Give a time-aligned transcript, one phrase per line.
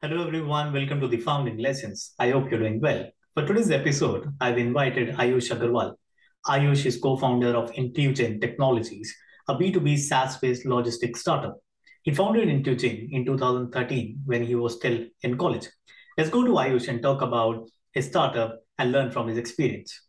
[0.00, 0.72] Hello, everyone.
[0.72, 2.14] Welcome to the Founding Lessons.
[2.20, 3.10] I hope you're doing well.
[3.34, 5.96] For today's episode, I've invited Ayush Agrawal.
[6.46, 9.12] Ayush is co founder of Intugine Technologies,
[9.48, 11.56] a B2B SaaS based logistics startup.
[12.04, 15.66] He founded Intugine in 2013 when he was still in college.
[16.16, 20.00] Let's go to Ayush and talk about his startup and learn from his experience.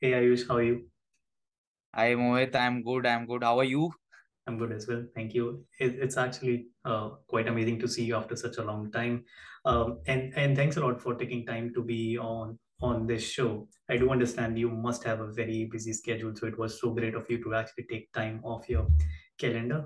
[0.00, 0.86] Hey Ayush, how are you?
[1.94, 3.04] Hi Mohit, I'm good.
[3.04, 3.44] I'm good.
[3.44, 3.99] How are you?
[4.50, 5.04] I'm good as well.
[5.14, 5.64] Thank you.
[5.78, 9.24] It, it's actually uh, quite amazing to see you after such a long time.
[9.64, 13.68] Um, and and thanks a lot for taking time to be on on this show.
[13.88, 17.14] I do understand you must have a very busy schedule, so it was so great
[17.14, 18.88] of you to actually take time off your
[19.38, 19.84] calendar.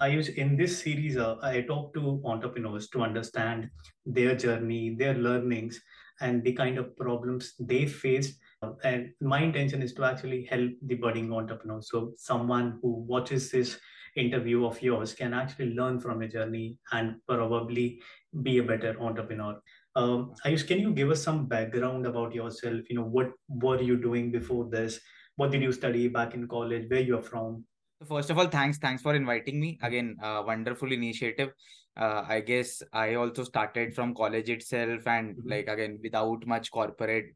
[0.00, 3.70] I use in this series, uh, I talk to entrepreneurs to understand
[4.04, 5.80] their journey, their learnings,
[6.20, 8.36] and the kind of problems they face
[8.84, 11.80] and my intention is to actually help the budding entrepreneur.
[11.82, 13.78] So someone who watches this
[14.16, 18.00] interview of yours can actually learn from your journey and probably
[18.42, 19.60] be a better entrepreneur.
[19.94, 22.80] Um, Ayush, can you give us some background about yourself?
[22.90, 25.00] You know, what were you doing before this?
[25.36, 26.86] What did you study back in college?
[26.88, 27.64] Where you're from?
[28.06, 29.78] First of all, thanks, thanks for inviting me.
[29.82, 31.50] Again, uh, wonderful initiative.
[31.96, 35.48] Uh, I guess I also started from college itself, and mm-hmm.
[35.48, 37.34] like again, without much corporate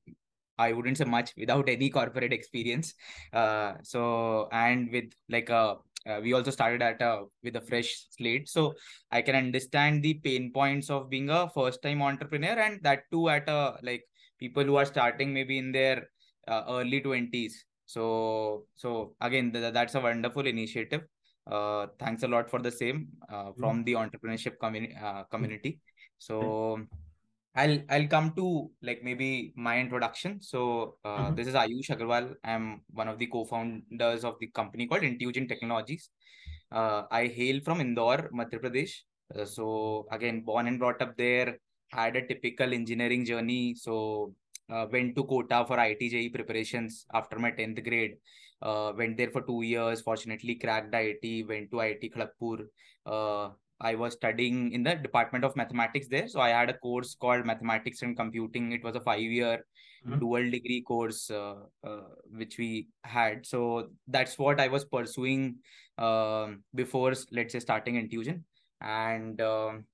[0.67, 2.95] I wouldn't say much without any corporate experience.
[3.33, 5.63] Uh, so and with like a
[6.09, 7.13] uh, we also started at a
[7.45, 8.73] with a fresh slate, so
[9.19, 13.29] I can understand the pain points of being a first time entrepreneur, and that too
[13.29, 14.05] at a like
[14.39, 16.09] people who are starting maybe in their
[16.49, 17.65] uh, early twenties.
[17.87, 18.05] So
[18.77, 21.03] so again, th- that's a wonderful initiative.
[21.51, 23.85] Uh, thanks a lot for the same uh, from mm-hmm.
[23.85, 25.81] the entrepreneurship community uh, community.
[26.19, 26.81] So
[27.55, 30.41] I'll I'll come to like maybe my introduction.
[30.41, 31.35] So uh, mm-hmm.
[31.35, 32.35] this is Ayush Agrawal.
[32.45, 36.11] I'm one of the co-founders of the company called Intugine Technologies.
[36.71, 38.93] Uh, I hail from Indore, Madhya Pradesh.
[39.35, 41.59] Uh, so again, born and brought up there.
[41.89, 43.75] Had a typical engineering journey.
[43.75, 44.33] So
[44.71, 48.19] uh, went to Kota for IIT preparations after my tenth grade.
[48.63, 50.03] Uh, went there for two years.
[50.03, 51.49] Fortunately, cracked IIT.
[51.49, 52.67] Went to IIT Kharagpur.
[53.81, 56.29] I was studying in the Department of Mathematics there.
[56.29, 58.73] So I had a course called Mathematics and Computing.
[58.73, 59.65] It was a five year
[60.07, 60.19] mm-hmm.
[60.19, 63.47] dual degree course uh, uh, which we had.
[63.47, 65.57] So that's what I was pursuing
[65.99, 68.43] uh, before, let's say, starting Intugine.
[68.81, 69.85] And um,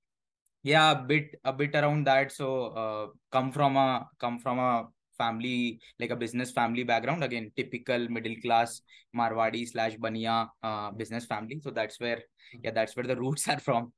[0.63, 2.31] yeah, a bit a bit around that.
[2.31, 4.87] So uh, come from a come from a
[5.17, 8.81] family like a business family background again typical middle class
[9.15, 11.59] marwadi slash bania uh, business family.
[11.63, 12.21] So that's where
[12.63, 13.91] yeah that's where the roots are from.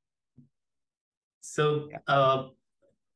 [1.40, 2.48] So uh,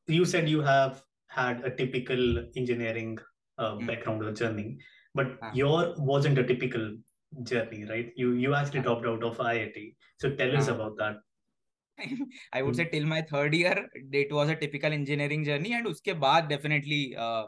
[0.06, 3.18] you said you have had a typical engineering
[3.58, 3.86] uh, mm.
[3.86, 4.78] background or journey
[5.14, 6.96] but uh your wasn't a typical
[7.42, 8.12] journey right?
[8.16, 11.16] You you actually uh dropped out of iit so tell us uh about that.
[12.52, 16.12] I would say till my third year, it was a typical engineering journey, and uske
[16.24, 17.44] baad definitely uh,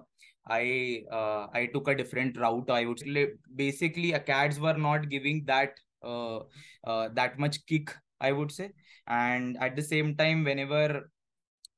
[0.47, 2.71] I uh, I took a different route.
[2.71, 6.41] I would say basically acads were not giving that uh,
[6.85, 7.95] uh, that much kick.
[8.21, 8.71] I would say,
[9.07, 11.11] and at the same time, whenever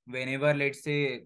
[0.07, 1.23] whenever let's say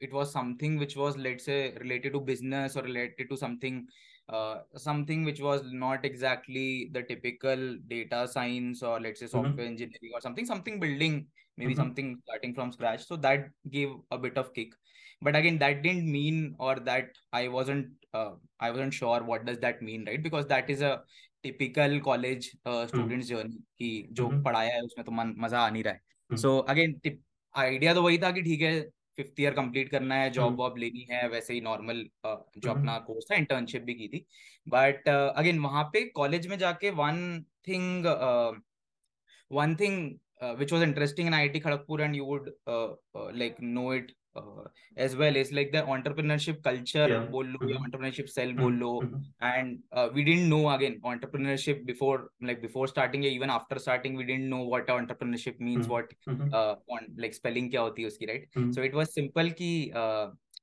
[0.00, 3.86] it was something which was let's say related to business or related to something
[4.28, 9.36] uh, something which was not exactly the typical data science or let's say mm-hmm.
[9.36, 9.72] software mm-hmm.
[9.72, 11.26] engineering or something something building
[11.56, 11.80] maybe mm-hmm.
[11.80, 14.72] something starting from scratch so that gave a bit of kick
[15.22, 19.58] but again that didn't mean or that i wasn't uh, i wasn't sure what does
[19.58, 20.94] that mean right because that is a
[21.44, 23.34] typical college uh, students hmm.
[23.34, 24.44] journey कि जो mm-hmm.
[24.44, 27.00] पढ़ाया है उसमें तो मन मज़ा आ नहीं रहा है सो अगेन
[27.54, 28.80] आइडिया तो वही था कि ठीक है
[29.16, 32.98] फिफ्थ ईयर कंप्लीट करना है जॉब वॉब लेनी है वैसे ही नॉर्मल uh, जो अपना
[33.06, 34.24] कोर्स था इंटर्नशिप भी की थी
[34.68, 38.06] बट अगेन uh, वहाँ पे कॉलेज में जाके one thing
[39.58, 40.10] one thing
[40.58, 44.08] which was interesting in IIT Kharagpur and you would uh, uh, like know it
[44.98, 45.84] as well is like the
[46.64, 47.78] culture बोल लो या
[48.28, 48.74] सेल बोल.
[48.74, 49.00] लो
[49.42, 49.78] and
[50.14, 54.62] we didn't know again entrepreneurship before like before starting even after starting we didn't know
[54.70, 59.50] what entrepreneurship mean what like spelling क्या होती है उसकी right so it was simple
[59.60, 59.72] की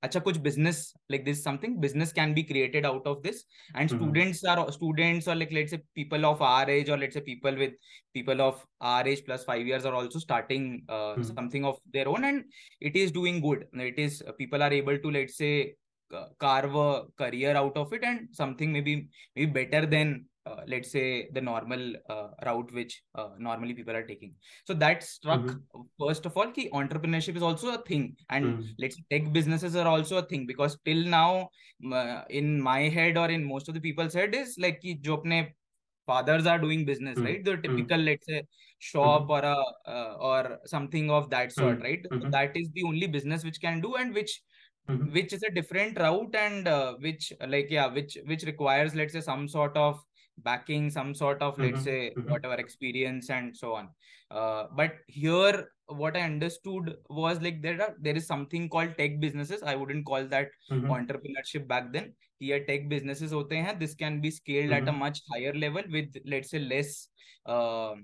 [0.03, 0.79] अच्छा कुछ business
[1.11, 3.45] like this something business can be created out of this
[3.77, 7.21] and students are students और like let's say people of our age और let's say
[7.31, 7.77] people with
[8.17, 11.25] people of our age plus five years are also starting uh, mm.
[11.35, 12.45] something of their own and
[12.81, 15.75] it is doing good it is uh, people are able to let's say
[16.11, 20.15] uh, carve a career out of it and something maybe maybe better than
[20.50, 24.34] uh, let's say the normal uh, route which uh, normally people are taking
[24.66, 25.82] so that struck mm-hmm.
[26.04, 28.62] first of all key entrepreneurship is also a thing and mm-hmm.
[28.80, 31.50] let's say tech businesses are also a thing because till now
[32.30, 35.40] in my head or in most of the people's head is like ki jo apne
[36.10, 37.26] fathers are doing business, Mm.
[37.26, 37.44] right?
[37.48, 37.64] The Mm.
[37.66, 38.40] typical, let's say,
[38.92, 39.58] shop or a
[39.96, 41.84] uh, or something of that sort, Mm.
[41.88, 42.32] right?
[42.38, 44.42] That is the only business which can do and which
[45.16, 49.22] which is a different route and uh, which like yeah which which requires let's say
[49.22, 50.00] some sort of
[50.44, 51.84] backing some sort of let's Mhm.
[51.84, 52.26] say Mhm.
[52.28, 53.90] whatever experience and so on
[54.32, 59.20] uh, but here what i understood was like there are there is something called tech
[59.20, 60.90] businesses i wouldn't call that Mhm.
[60.90, 65.00] entrepreneurship back then here tech businesses hote hain this can be scaled at a Mhm.
[65.04, 67.10] much higher level with let's say less
[67.46, 67.96] uh,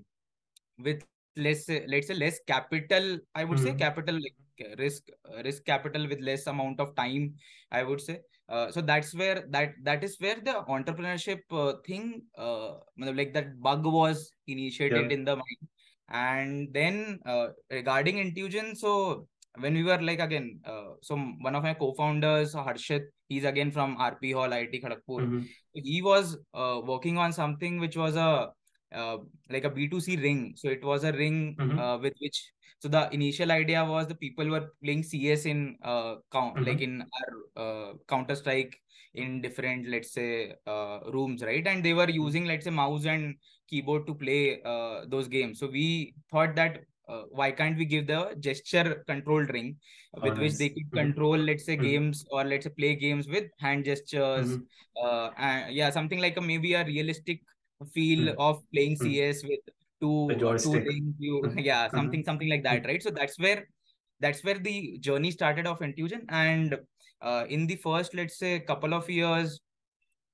[0.77, 1.03] with
[1.35, 3.79] less let's say less capital i would say Mhm.
[3.83, 5.09] capital like risk
[5.43, 7.35] risk capital with less amount of time
[7.71, 8.19] i would say
[8.49, 13.59] uh, so that's where that that is where the entrepreneurship uh, thing uh, like that
[13.61, 15.17] bug was initiated Yeah.
[15.17, 15.67] in the mind
[16.09, 19.27] and then uh, regarding Intugine so
[19.57, 23.97] when we were like again uh, so one of my co-founders harshit he's again from
[23.97, 25.45] rp hall iit kharagpur Mhm.
[25.73, 28.49] he was uh, working on something which was a
[28.93, 29.17] uh,
[29.49, 31.79] like a b2c ring so it was a ring Mhm.
[31.79, 32.39] uh, with which
[32.79, 36.83] so the initial idea was the people were playing cs in uh, count like Mhm.
[36.87, 37.31] in our
[37.63, 38.75] uh, counter strike
[39.13, 43.35] in different let's say uh, rooms right and they were using let's say mouse and
[43.69, 48.07] keyboard to play uh, those games so we thought that uh, why can't we give
[48.07, 49.77] the gesture controlled ring
[50.17, 51.01] Oh, with which they could Mhm.
[51.01, 51.81] control let's say Mhm.
[51.89, 54.65] games or let's say play games with hand gestures Mhm.
[55.01, 57.41] uh, and yeah something like a maybe a realistic
[57.93, 59.59] feel of playing cs with
[60.01, 60.85] The uh, joystick.
[60.85, 61.95] rings you yeah Mhm.
[61.95, 63.67] something something like that right so that's where
[64.19, 66.77] that's where the journey started of Intugine and
[67.21, 69.59] uh, in the first let's say couple of years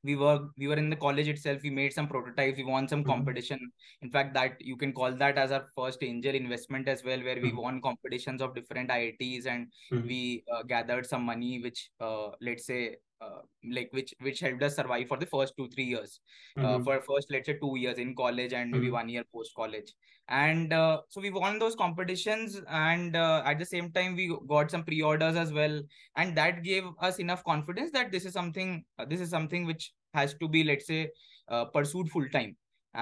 [0.03, 3.03] we were we were in the college itself we made some prototypes we won some
[3.03, 3.05] Mhm.
[3.05, 3.59] competition
[4.01, 7.39] in fact that you can call that as our first angel investment as well where
[7.41, 7.61] we Mhm.
[7.61, 10.07] won competitions of different iits and Mhm.
[10.07, 14.75] we uh, gathered some money which uh, let's say uh, like which which helped us
[14.75, 16.19] survive for the first two three years
[16.61, 16.83] uh, Mhm.
[16.83, 18.93] for first let's say two years in college and maybe Mhm.
[18.99, 19.93] one year post college
[20.31, 24.71] and uh, so we won those competitions and uh, at the same time we got
[24.71, 25.81] some pre-orders as well
[26.15, 29.93] and that gave us enough confidence that this is something uh, this is something which
[30.13, 31.09] has to be let's say
[31.49, 32.55] uh, pursued full time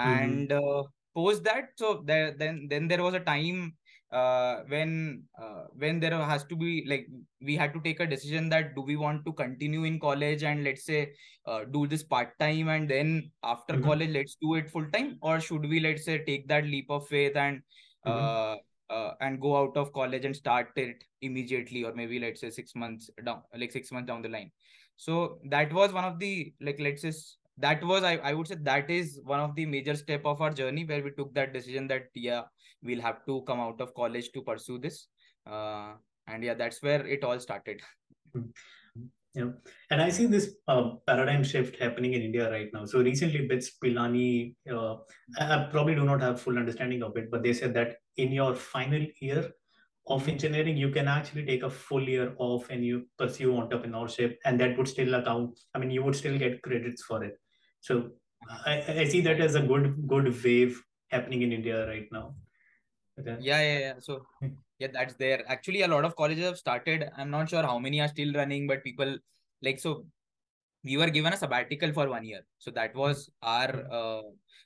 [0.03, 0.47] Mhm.
[0.47, 0.83] and uh,
[1.15, 3.75] post that so there then then there was a time
[4.11, 7.07] uh, when uh, when there has to be like
[7.41, 10.63] we had to take a decision that do we want to continue in college and
[10.63, 11.13] let's say
[11.45, 13.83] uh, do this part time and then after Mhm.
[13.83, 17.07] college let's do it full time or should we let's say take that leap of
[17.07, 17.61] faith and
[18.05, 18.55] uh,
[18.89, 22.75] uh, and go out of college and start it immediately or maybe let's say six
[22.75, 24.51] months down like six months down the line?
[24.97, 27.13] So that was one of the like let's say
[27.57, 30.51] that was I, I would say that is one of the major step of our
[30.51, 32.43] journey where we took that decision that yeah
[32.83, 35.07] we'll have to come out of college to pursue this
[35.47, 35.93] uh,
[36.27, 37.81] and yeah that's where it all started
[39.35, 39.49] Yeah,
[39.91, 42.85] and I see this uh, paradigm shift happening in India right now.
[42.85, 44.95] So recently, Bits Pilani, uh,
[45.37, 48.55] I, probably do not have full understanding of it, but they said that in your
[48.55, 49.51] final year
[50.07, 50.31] of Mhm.
[50.31, 54.75] engineering, you can actually take a full year off and you pursue entrepreneurship, and that
[54.77, 55.59] would still account.
[55.75, 57.37] I mean, you would still get credits for it.
[57.81, 58.13] So
[58.65, 62.35] I, I see that as a good good wave happening in India right now.
[63.19, 63.37] Okay.
[63.41, 63.93] yeah yeah yeah.
[63.99, 64.25] So
[64.79, 65.43] yeah that's there.
[65.47, 67.09] Actually a lot of colleges have started.
[67.17, 69.17] I'm not sure how many are still running but people
[69.61, 70.05] like so
[70.83, 72.41] we were given a sabbatical for one year.
[72.57, 74.21] So that was our uh,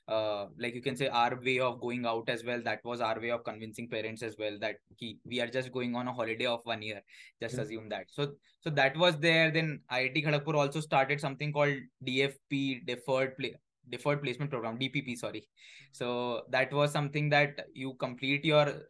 [0.06, 2.60] uh, like you can say our way of going out as well.
[2.62, 5.96] That was our way of convincing parents as well that he, we are just going
[5.96, 7.00] on a holiday of one year.
[7.42, 7.62] Just Yeah.
[7.62, 8.06] assume that.
[8.10, 9.50] So so that was there.
[9.50, 11.76] Then iit kharagpur also started something called
[12.06, 13.54] dfp deferred play
[13.90, 15.46] deferred placement program dpp sorry
[15.92, 18.82] so that was something that you complete your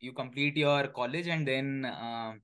[0.00, 2.40] you complete your college and then um,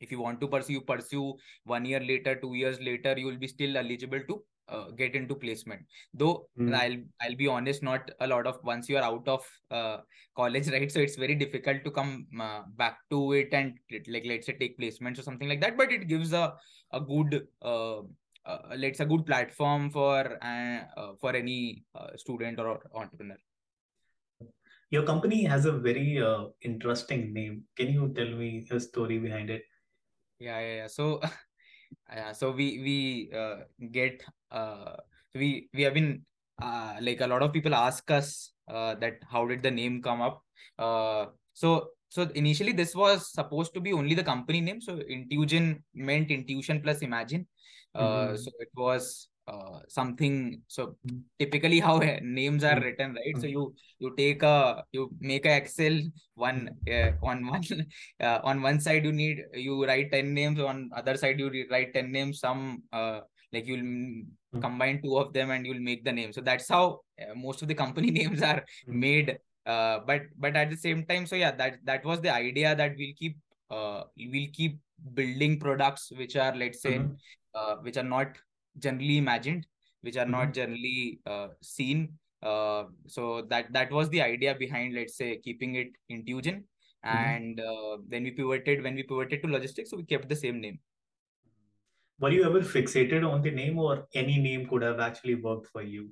[0.00, 1.34] if you want to pursue you pursue
[1.64, 5.34] one year later two years later you will be still eligible to uh, get into
[5.34, 5.80] placement
[6.12, 6.74] though Mm.
[6.74, 9.98] i'll i'll be honest not a lot of once you are out of uh,
[10.34, 14.46] college right so it's very difficult to come uh, back to it and like let's
[14.46, 16.54] say take placements or something like that but it gives a
[16.92, 17.46] a good
[18.46, 23.36] uh, let's a good platform for uh, uh, for any uh, student or entrepreneur
[24.90, 27.64] Your company has a very uh, interesting name.
[27.76, 29.62] Can you tell me a story behind it?
[30.38, 30.86] yeah yeah, yeah.
[30.86, 31.20] so
[32.32, 33.56] so we we uh,
[33.92, 34.96] get uh,
[35.34, 36.24] we we have been
[36.62, 40.20] uh, like a lot of people ask us uh, that how did the name come
[40.20, 40.42] up
[40.78, 45.82] uh, so so initially this was supposed to be only the company name so Intugine
[45.94, 47.46] meant intuition plus imagine
[47.96, 48.38] uh, Mhm.
[48.42, 50.96] so it was uh, something so
[51.38, 51.96] typically how
[52.38, 52.84] names are Mhm.
[52.84, 53.54] written right so Mhm.
[53.56, 53.62] you
[54.02, 55.96] you take a you make a excel
[56.34, 56.60] one
[56.94, 57.86] uh, on one
[58.26, 61.94] uh, on one side you need you write 10 names on other side you write
[61.94, 63.20] 10 names some uh,
[63.52, 64.60] like you'll mm-hmm.
[64.60, 67.68] combine two of them and you'll make the name so that's how uh, most of
[67.68, 69.00] the company names are mm-hmm.
[69.06, 72.74] made uh, but but at the same time so yeah that that was the idea
[72.74, 73.36] that we'll keep
[73.70, 74.78] uh, we'll keep
[75.14, 77.14] building products which are let's say mm-hmm.
[77.54, 78.36] uh, which are not
[78.78, 79.66] generally imagined
[80.02, 80.32] which are mm-hmm.
[80.32, 85.74] not generally uh, seen uh, so that that was the idea behind let's say keeping
[85.74, 86.62] it Intugine
[87.04, 87.16] mm-hmm.
[87.16, 90.60] and uh, then we pivoted when we pivoted to logistics so we kept the same
[90.60, 90.78] name
[92.18, 95.82] were you ever fixated on the name or any name could have actually worked for
[95.82, 96.08] you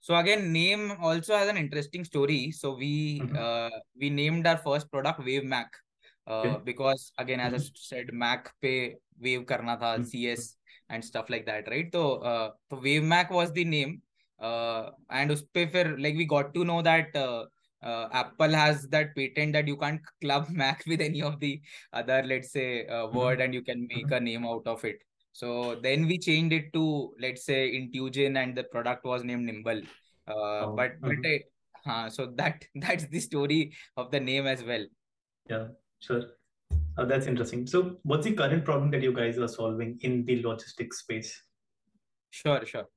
[0.00, 2.50] so again, name also has an interesting story.
[2.52, 3.36] So we mm-hmm.
[3.36, 5.68] uh, we named our first product Wave Mac.
[6.64, 7.54] Because again, as.
[7.54, 10.04] I said, Mac pe Wave karna tha, mm-hmm.
[10.04, 10.56] CS
[10.88, 11.88] and stuff like that, right?
[11.92, 14.02] So uh, so Wave Mac was the name,
[14.40, 17.16] uh, and uspe fir like we got to know that.
[17.16, 17.44] Uh,
[17.82, 21.62] uh, Apple has that patent that you can't club Mac with any of the
[21.94, 23.42] other, let's say, uh, word, mm-hmm.
[23.42, 24.98] and you can make a name out of it.
[25.32, 29.82] So then we changed it to let's say Intugine, and the product was named Nimble.
[30.28, 31.90] Uh, oh, but but uh-huh.
[31.90, 34.84] uh, so that that's the story of the name as well.
[35.48, 35.68] Yeah,
[36.00, 36.22] sure.
[36.98, 37.66] Oh, that's interesting.
[37.66, 41.42] So, what's the current problem that you guys are solving in the logistics space?
[42.30, 42.88] Sure, sure.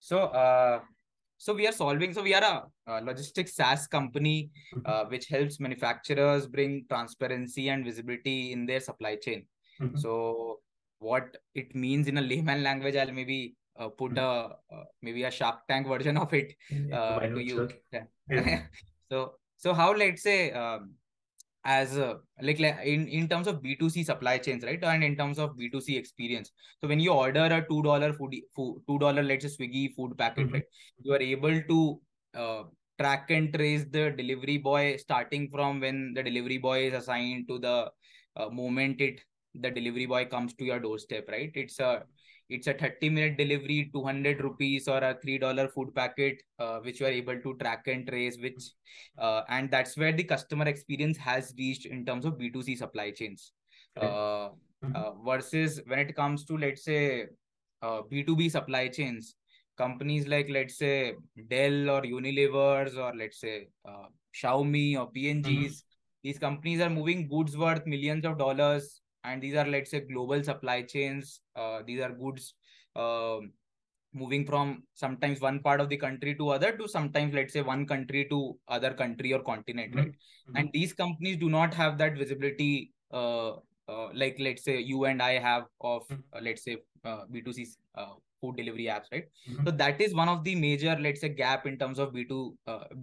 [0.00, 0.80] So, uh,
[1.38, 2.12] so we are solving.
[2.12, 4.82] So we are a, a logistics SaaS company, mm-hmm.
[4.84, 9.46] uh, which helps manufacturers bring transparency and visibility in their supply chain.
[9.80, 9.98] Mm-hmm.
[9.98, 10.60] So
[10.98, 14.74] what it means in a layman language i'll maybe uh, put mm-hmm.
[14.74, 16.54] a uh, maybe a shark tank version of it
[16.92, 18.06] uh, to you sure.
[18.30, 18.62] yeah.
[19.10, 20.90] so so how let's say um,
[21.64, 25.38] as a, like, like in in terms of b2c supply chains right and in terms
[25.38, 26.50] of b2c experience
[26.80, 30.16] so when you order a two dollar food, food two dollar let's say swiggy food
[30.16, 30.54] packet mm-hmm.
[30.54, 30.64] right
[31.02, 32.00] you are able to
[32.34, 32.62] uh,
[32.98, 37.58] track and trace the delivery boy starting from when the delivery boy is assigned to
[37.58, 37.90] the
[38.36, 39.20] uh, moment it
[39.54, 42.02] the delivery boy comes to your doorstep right it's a
[42.48, 47.00] it's a 30 minute delivery 200 rupees or a three dollar food packet uh, which
[47.00, 48.70] you are able to track and trace which
[49.18, 53.52] uh, and that's where the customer experience has reached in terms of b2c supply chains
[54.00, 54.94] uh, mm-hmm.
[54.94, 57.26] uh, versus when it comes to let's say
[57.82, 59.34] b2b uh, supply chains
[59.76, 61.14] companies like let's say
[61.48, 66.24] dell or unilevers or let's say uh, xiaomi or pngs mm-hmm.
[66.24, 70.42] these companies are moving goods worth millions of dollars and these are let's say global
[70.42, 72.54] supply chains uh, these are goods
[72.96, 73.38] uh,
[74.14, 77.86] moving from sometimes one part of the country to other to sometimes let's say one
[77.86, 79.98] country to other country or continent mm-hmm.
[79.98, 80.56] right mm-hmm.
[80.56, 83.50] and these companies do not have that visibility uh,
[83.88, 86.20] uh like let's say you and i have of mm-hmm.
[86.36, 87.66] uh, let's say b2c
[87.96, 89.64] uh, food delivery apps right mm-hmm.
[89.66, 92.54] so that is one of the major let's say gap in terms of b2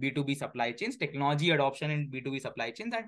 [0.02, 3.06] b2b supply chains technology adoption in b2b supply chains and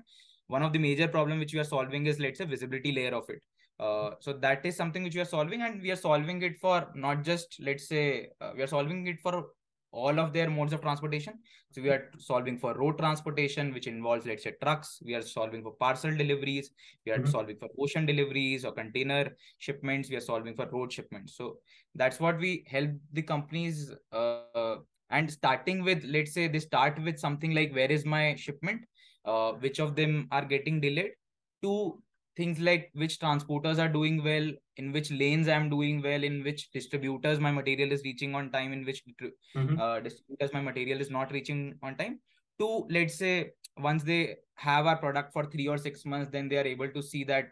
[0.49, 3.29] one of the major problem which we are solving is let's say visibility layer of
[3.29, 3.41] it.
[3.79, 6.87] Uh, so that is something which we are solving and we are solving it for
[6.95, 9.45] not just let's say uh, we are solving it for
[9.91, 11.35] all of their modes of transportation.
[11.71, 14.99] So we are solving for road transportation which involves let's say trucks.
[15.05, 16.71] We are solving for parcel deliveries.
[17.05, 17.29] We are mm-hmm.
[17.29, 20.09] solving for ocean deliveries or container shipments.
[20.09, 21.37] We are solving for road shipments.
[21.37, 21.57] So
[21.95, 24.75] that's what we help the companies uh,
[25.09, 28.81] and starting with let's say they start with something like where is my shipment
[29.29, 31.11] uh, which of them are getting delayed
[31.63, 31.73] to
[32.39, 36.71] things like which transporters are doing well in which lanes i'm doing well in which
[36.71, 39.79] distributors my material is reaching on time in which mm-hmm.
[39.79, 42.19] uh, distributors my material is not reaching on time
[42.59, 46.57] to let's say once they have our product for 3 or 6 months then they
[46.63, 47.49] are able to see that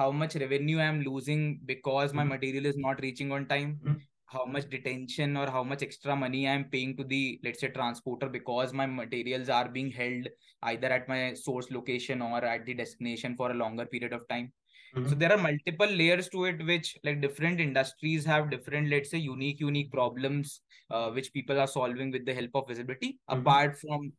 [0.00, 2.30] how much revenue i'm losing because my mm-hmm.
[2.36, 6.46] material is not reaching on time mm-hmm how much detention or how much extra money
[6.48, 10.28] i'm paying to the let's say transporter because my materials are being held
[10.64, 14.52] either at my source location or at the destination for a longer period of time
[14.94, 15.08] mm-hmm.
[15.08, 19.18] so there are multiple layers to it which like different industries have different let's say
[19.18, 23.40] unique unique problems uh, which people are solving with the help of visibility mm-hmm.
[23.40, 24.12] apart from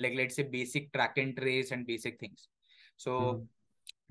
[0.00, 2.48] like let's say basic track and trace and basic things
[2.96, 3.44] so mm-hmm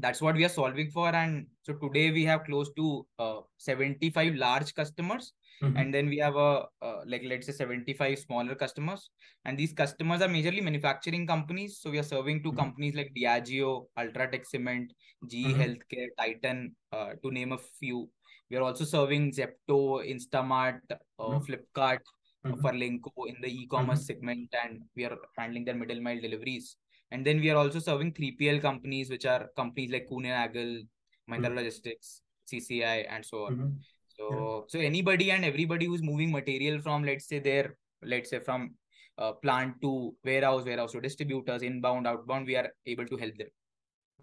[0.02, 4.36] that's what we are solving for and so today we have close to uh, 75
[4.36, 5.78] large customers Mm-hmm.
[5.78, 9.10] And then we have a uh, like let's say 75 smaller customers,
[9.46, 11.80] and these customers are majorly manufacturing companies.
[11.80, 12.58] So we are serving to mm-hmm.
[12.58, 14.92] companies like Diageo, Ultratech Cement,
[15.28, 15.62] GE mm-hmm.
[15.62, 18.10] Healthcare, Titan, uh, to name a few.
[18.50, 21.46] We are also serving Zepto, Instamart, uh, mm-hmm.
[21.46, 22.00] Flipkart,
[22.44, 22.66] uh, mm-hmm.
[22.66, 24.20] Furlenco in the e-commerce mm-hmm.
[24.20, 26.76] segment, and we are handling their middle mile deliveries.
[27.12, 30.82] And then we are also serving 3PL companies, which are companies like Kuehne Nagel,
[31.30, 33.80] Mahindra Logistics, CCI, and so on.
[34.18, 38.76] So so anybody and everybody who's moving material from let's say their let's say from
[39.18, 43.48] uh, plant to warehouse, warehouse to distributors, inbound, outbound, we are able to help them.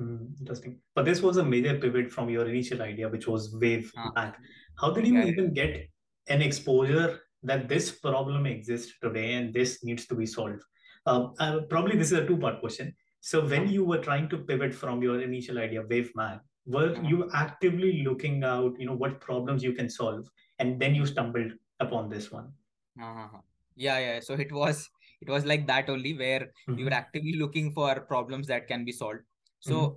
[0.00, 0.78] Mm, interesting.
[0.94, 4.12] But this was a major pivot from your initial idea, which was Wave Ah.
[4.14, 4.38] Mac.
[4.80, 5.88] How did you even get
[6.28, 10.62] an exposure that this problem exists today and this needs to be solved?
[11.06, 12.94] Um, uh, probably this is a two-part question.
[13.20, 17.30] So when you were trying to pivot from your initial idea, Wave Mac, were you
[17.34, 22.08] actively looking out, you know, what problems you can solve, and then you stumbled upon
[22.08, 22.52] this one?
[23.00, 23.38] Uh-huh.
[23.76, 24.20] Yeah, yeah.
[24.20, 24.88] So it was
[25.20, 28.92] it was like that only where you were actively looking for problems that can be
[28.92, 29.22] solved.
[29.60, 29.96] So Mhm.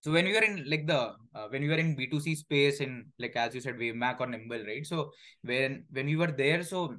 [0.00, 1.00] so when we were in like the
[1.34, 4.64] uh, when we were in B2C space in like as you said Wavemac or Nimble,
[4.66, 4.86] right?
[4.86, 5.12] So
[5.42, 6.96] when when we were there, so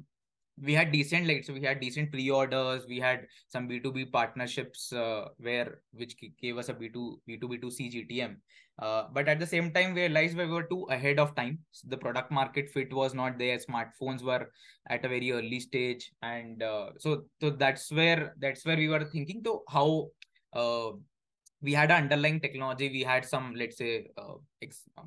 [0.61, 2.85] we had decent like so we had decent pre-orders.
[2.87, 8.37] We had some b2b partnerships uh, where which gave us a b2 b2 b2c gtm
[8.79, 11.59] uh, but at the same time we realized we were too ahead of time.
[11.87, 13.57] The product market fit was not there.
[13.57, 14.51] Smartphones were
[14.89, 16.11] at a very early stage.
[16.21, 20.09] And uh, so so that's where that's where we were thinking to how
[20.53, 20.91] uh,
[21.61, 22.89] we had an underlying technology.
[22.89, 24.35] We had some let's say uh,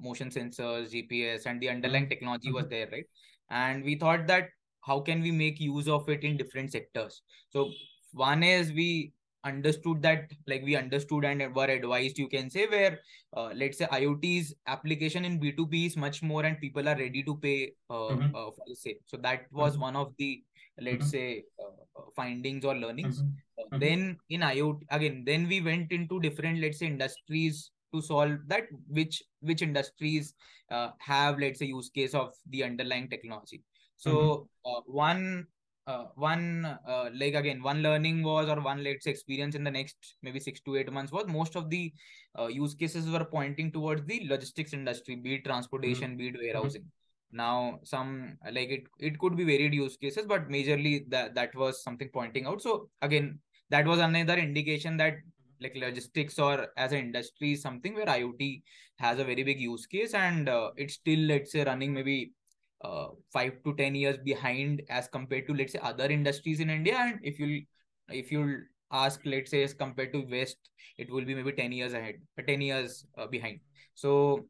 [0.01, 2.11] motion sensors gps and the underlying Mhm.
[2.11, 2.71] technology was Mhm.
[2.71, 3.07] there right?
[3.51, 4.49] And we thought that
[4.81, 7.71] how can we make use of it in different sectors so
[8.13, 9.13] one is we
[9.45, 13.01] understood that like we understood and were advised you can say where
[13.37, 17.37] uh, let's say iot's application in b2b is much more and people are ready to
[17.37, 18.35] pay uh, Mhm.
[18.35, 19.81] uh, for the same so that was Mhm.
[19.81, 20.43] one of the
[20.81, 21.11] let's Mhm.
[21.11, 23.33] say uh, uh, findings or learnings Mhm.
[23.59, 23.81] uh, Mhm.
[23.81, 28.65] then in iot again then we went into different let's say industries to solve that
[28.89, 30.35] which which industries
[30.71, 33.63] uh, have let's say use case of the underlying technology
[34.01, 35.47] so uh, one
[35.87, 36.45] uh, one
[36.89, 40.41] uh, like again one learning was or one let's say experience in the next maybe
[40.41, 41.93] six to eight months was most of the
[42.39, 46.85] uh, use cases were pointing towards the logistics industry be it transportation be it warehousing.
[47.33, 51.83] Now some like it it could be varied use cases but majorly that that was
[51.83, 52.63] something pointing out.
[52.63, 53.39] So again
[53.71, 55.15] that was another indication that
[55.61, 58.63] like logistics or as an industry is something where iot
[58.99, 62.33] has a very big use case and uh, it's still let's say running maybe
[62.83, 66.97] uh, 5 to 10 years behind as compared to let's say other industries in india.
[66.97, 67.65] And if you
[68.09, 68.57] if you'll
[68.93, 70.57] ask let's say as compared to west
[70.99, 73.61] it will be maybe 10 years ahead uh, 10 years uh, behind.
[73.95, 74.47] So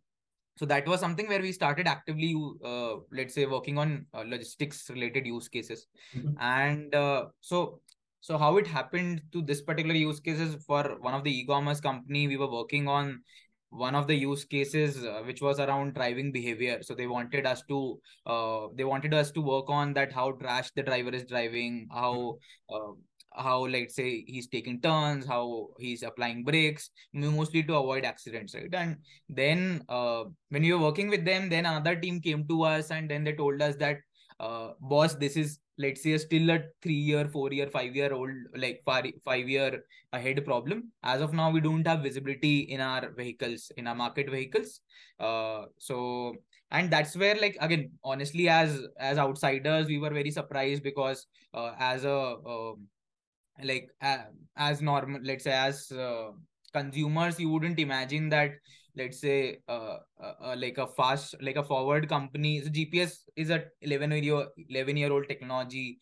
[0.57, 4.91] so that was something where we started actively uh, let's say working on uh, logistics
[4.91, 5.87] related use cases.
[6.17, 6.35] Mhm.
[6.39, 7.81] and uh, so
[8.21, 12.29] so how it happened to this particular use cases for one of the e-commerce company
[12.29, 13.23] we were working on
[13.71, 16.79] one of the use cases uh, which was around driving behavior.
[16.83, 20.71] So they wanted us to uh, they wanted us to work on that how rash
[20.73, 22.93] the driver is driving how uh,
[23.33, 28.75] how let's say he's taking turns how he's applying brakes mostly to avoid accidents right?
[28.75, 28.97] And
[29.29, 33.09] then uh, when we were working with them then another team came to us and
[33.09, 33.99] then they told us that
[34.41, 38.31] uh, boss this is let's say still a three year four year five year old
[38.57, 40.93] like five, year ahead problem.
[41.03, 44.81] As of now we don't have visibility in our vehicles in our market vehicles.
[45.19, 46.35] Uh, so
[46.71, 51.73] and that's where like again honestly as as outsiders we were very surprised because uh,
[51.79, 52.19] as a
[52.55, 52.73] uh,
[53.63, 54.25] like uh,
[54.57, 56.31] as normal let's say as uh,
[56.73, 58.53] consumers you wouldn't imagine that
[58.97, 62.61] let's say uh, uh, uh, like a fast like a forward company.
[62.61, 65.99] So gps is a 11 year 11 year old technology.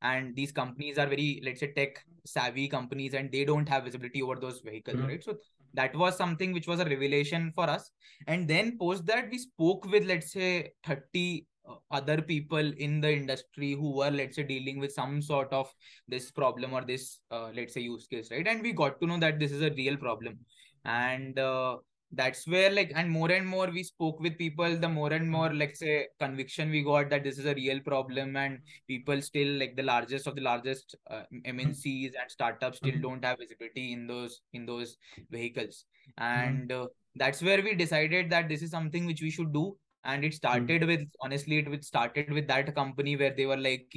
[0.00, 4.22] And these companies are very let's say tech savvy companies and they don't have visibility
[4.22, 5.08] over those vehicles Mhm.
[5.08, 5.24] right?
[5.24, 5.36] So
[5.74, 7.90] that was something which was a revelation for us.
[8.26, 13.12] And then post that we spoke with let's say 30 uh, other people in the
[13.12, 15.72] industry who were let's say dealing with some sort of
[16.06, 18.46] this problem or this uh, let's say use case right?
[18.46, 20.38] And we got to know that this is a real problem.
[20.84, 21.76] And uh,
[22.12, 25.52] that's where like and more and more we spoke with people the more and more
[25.52, 29.76] like say conviction we got that this is a real problem and people still like
[29.76, 33.02] the largest of the largest uh, mncs and startups still Mhm.
[33.02, 34.96] don't have visibility in those in those
[35.30, 35.84] vehicles
[36.16, 40.24] and uh, that's where we decided that this is something which we should do and
[40.24, 43.92] it started with honestly it with started with that company where they were like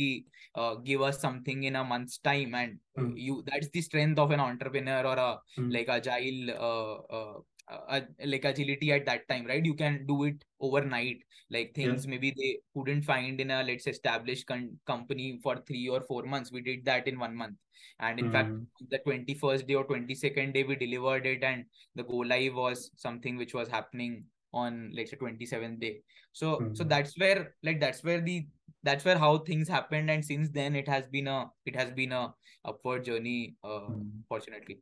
[0.55, 3.13] uh, give us something in a month's time and Mm.
[3.15, 5.71] you that's the strength of an entrepreneur or a Mm.
[5.73, 9.65] like agile uh, uh, uh, like agility at that time right?
[9.65, 11.19] You can do it overnight.
[11.49, 11.83] Like Yeah.
[11.89, 16.01] things maybe they couldn't find in a let's say established con- company for three or
[16.01, 16.51] four months.
[16.51, 17.57] We did that in one month.
[17.99, 18.65] And in fact Mm.
[18.89, 23.37] the 21st day or 22nd day we delivered it and the go live was something
[23.37, 26.01] which was happening on like say 27th day.
[26.33, 26.89] So so Mm.
[26.89, 28.47] that's where like that's where the
[28.83, 30.09] that's where how things happened.
[30.09, 32.33] And since then it has been a it has been a
[32.65, 34.23] upward journey uh Mm.
[34.27, 34.79] fortunately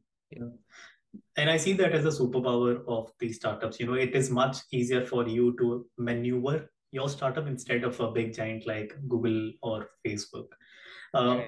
[1.37, 3.79] And I see that as a superpower of these startups.
[3.79, 8.11] You know, it is much easier for you to maneuver your startup instead of a
[8.11, 10.47] big giant like Google or Facebook.
[11.13, 11.41] Uh,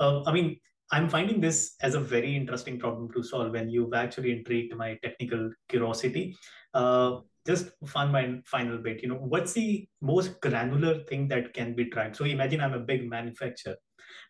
[0.00, 0.58] uh, I mean,
[0.90, 4.98] I'm finding this as a very interesting problem to solve when you've actually intrigued my
[5.02, 6.36] technical curiosity.
[6.72, 11.74] Uh, just fun my final bit, you know, what's the most granular thing that can
[11.74, 12.16] be tracked?
[12.16, 13.76] So imagine I'm a big manufacturer,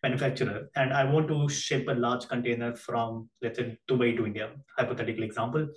[0.03, 4.51] manufacturer, and I want to ship a large container from, let's say, Dubai to India,
[4.77, 5.67] hypothetical example.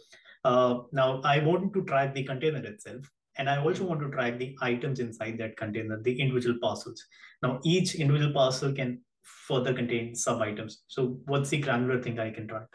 [0.45, 3.05] Uh, now I want to track the container itself,
[3.37, 7.05] and I also want to track the items inside that container, the individual parcels.
[7.43, 10.83] Now each individual parcel can further contain sub items.
[10.89, 12.69] So what's the granular thing I can track?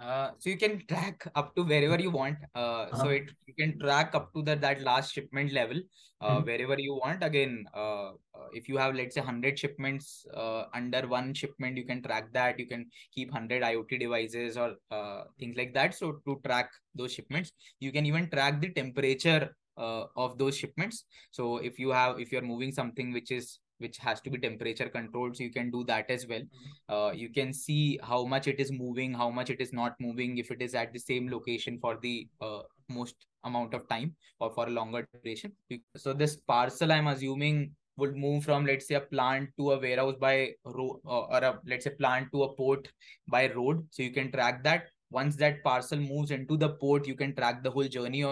[0.00, 2.36] Uh, so you can track up to wherever you want.
[2.54, 3.02] Uh, uh-huh.
[3.02, 5.80] So it you can track up to that that last shipment level,
[6.20, 6.46] uh, mm-hmm.
[6.46, 7.24] wherever you want.
[7.24, 11.84] Again, uh, uh, if you have let's say hundred shipments uh, under one shipment, you
[11.84, 12.60] can track that.
[12.60, 15.94] You can keep hundred IoT devices or uh, things like that.
[15.94, 21.04] So to track those shipments, you can even track the temperature uh, of those shipments.
[21.32, 24.88] So if you have if you're moving something which is which has to be temperature
[24.88, 26.40] controlled so you can do that as well.
[26.40, 26.94] Mm-hmm.
[26.94, 30.38] uh, you can see how much it is moving how much it is not moving
[30.38, 34.50] if it is at the same location for the uh, most amount of time or
[34.50, 35.52] for a longer duration.
[35.96, 40.14] So this parcel i'm assuming would move from let's say a plant to a warehouse
[40.20, 42.88] by road uh, or a let's say plant to a port
[43.28, 43.86] by road.
[43.90, 44.86] So you can track that.
[45.10, 48.24] Once that parcel moves into the port you can track the whole journey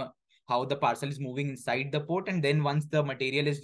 [0.48, 3.60] how the parcel is moving inside the port and then once the material is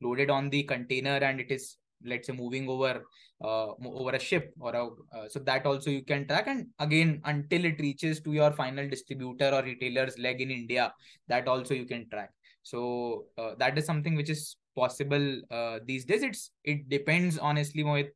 [0.00, 3.02] loaded on the container and it is let's say moving over
[3.42, 7.20] uh, over a ship or a uh, so that also you can track and again
[7.24, 10.92] until it reaches to your final distributor or retailer's leg in india
[11.28, 12.30] that also you can track
[12.62, 17.82] so uh, that is something which is possible uh, these days it's it depends honestly
[17.82, 18.12] with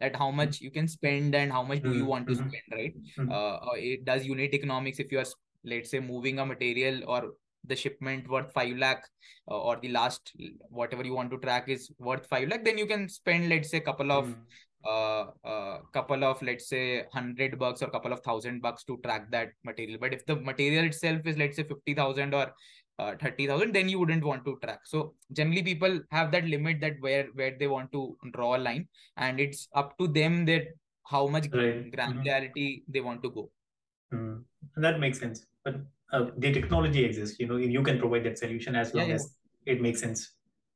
[0.00, 2.06] that how much you can spend and how much do you mm-hmm.
[2.06, 2.48] want to mm-hmm.
[2.48, 3.32] spend right mm-hmm.
[3.32, 5.26] uh, it does unit economics if you are
[5.64, 7.32] let's say moving a material or
[7.68, 9.04] the shipment worth 5 lakh
[9.50, 10.32] uh, or the last
[10.68, 13.78] whatever you want to track is worth 5 lakh then you can spend let's say
[13.78, 14.36] a couple of mm.
[14.84, 19.30] uh, uh, couple of let's say 100 bucks or couple of thousand bucks to track
[19.30, 22.52] that material but if the material itself is let's say 50000 or
[22.98, 26.94] uh, 30000 then you wouldn't want to track so generally people have that limit that
[27.00, 30.68] where where they want to draw a line and it's up to them that
[31.04, 31.74] how much right.
[31.74, 31.94] Mm-hmm.
[31.94, 32.92] granularity mm-hmm.
[32.92, 33.50] they want to go
[34.12, 34.42] mm.
[34.76, 35.76] that makes sense but
[36.12, 39.14] uh, the technology exists you know you can provide that solution as long yeah, yeah.
[39.14, 39.34] as
[39.66, 40.32] it makes sense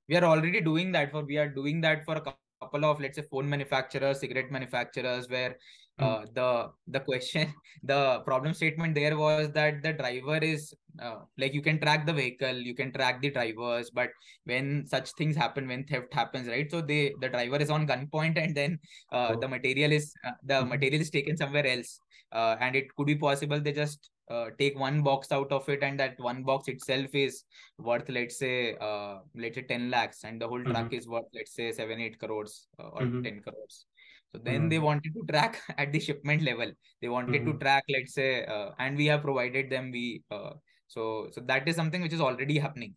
[0.08, 3.16] we are already doing that for we are doing that for a couple of let's
[3.16, 5.56] say phone manufacturers cigarette manufacturers where
[5.98, 6.04] hmm.
[6.04, 11.54] uh, the the question the problem statement there was that the driver is uh, like
[11.54, 14.10] you can track the vehicle you can track the drivers but
[14.44, 18.36] when such things happen when theft happens right so they the driver is on gunpoint
[18.36, 18.78] and then
[19.12, 19.40] uh, oh.
[19.40, 20.70] the material is uh, the mm-hmm.
[20.70, 22.00] material is taken somewhere else
[22.32, 25.82] uh, and it could be possible they just uh, take one box out of it
[25.82, 27.42] and that one box itself is
[27.78, 30.70] worth let's say uh, let's say 10 lakhs and the whole mm-hmm.
[30.70, 33.22] truck is worth let's say 7 8 crores uh, or mm-hmm.
[33.22, 33.86] 10 crores
[34.32, 34.68] so then mm-hmm.
[34.68, 36.70] they wanted to track at the shipment level
[37.02, 37.58] they wanted to mm-hmm.
[37.58, 40.50] track let's say uh, and we have provided them we uh,
[40.86, 42.94] so so that is something which is already happening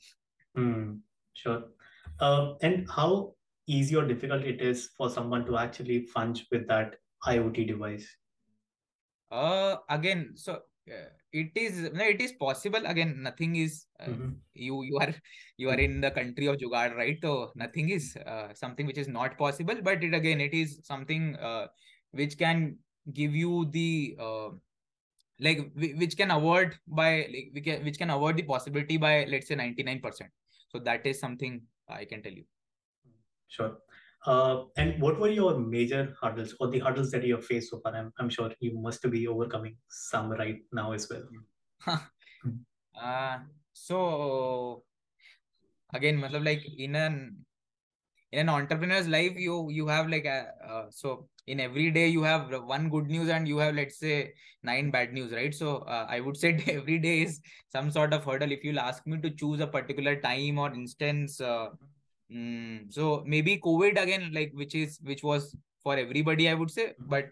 [0.57, 0.99] mm,
[1.33, 1.63] sure
[2.61, 3.33] and how
[3.65, 6.95] easy or difficult it is for someone to actually funge with that
[7.27, 8.07] iot device
[9.31, 10.59] uh again so
[10.91, 12.85] uh, it is no it is possible.
[12.85, 14.29] Again nothing is uh, mm-hmm.
[14.53, 15.13] you you are
[15.57, 17.17] you are in the country of jugaad right?
[17.21, 19.75] So nothing is uh, something which is not possible.
[19.81, 21.67] But it again it is something uh,
[22.11, 22.77] which can
[23.11, 24.49] give you the uh,
[25.39, 29.47] like which can avoid by like we can, which can avoid the possibility by let's
[29.47, 30.01] say 99%
[30.69, 32.45] so that is something i can tell you.
[33.47, 33.77] Sure
[34.25, 37.79] uh, and what were your major hurdles or the hurdles that you have faced so
[37.79, 37.95] far?
[37.95, 41.99] I'm, I'm sure you must be overcoming some right now as well.
[43.01, 43.39] uh,
[43.73, 44.83] so
[45.93, 47.45] again, like in an
[48.31, 52.23] in an entrepreneur's life, you you have like a, uh, so in every day you
[52.23, 54.33] have one good news and you have let's say
[54.63, 55.53] nine bad news, right?
[55.53, 58.51] So uh, I would say every day is some sort of hurdle.
[58.51, 61.41] If you'll ask me to choose a particular time or instance.
[61.41, 61.69] Uh,
[62.33, 66.87] Mm, so maybe COVID again, like which is which was for everybody, I would say,
[66.87, 67.09] mm-hmm.
[67.09, 67.25] but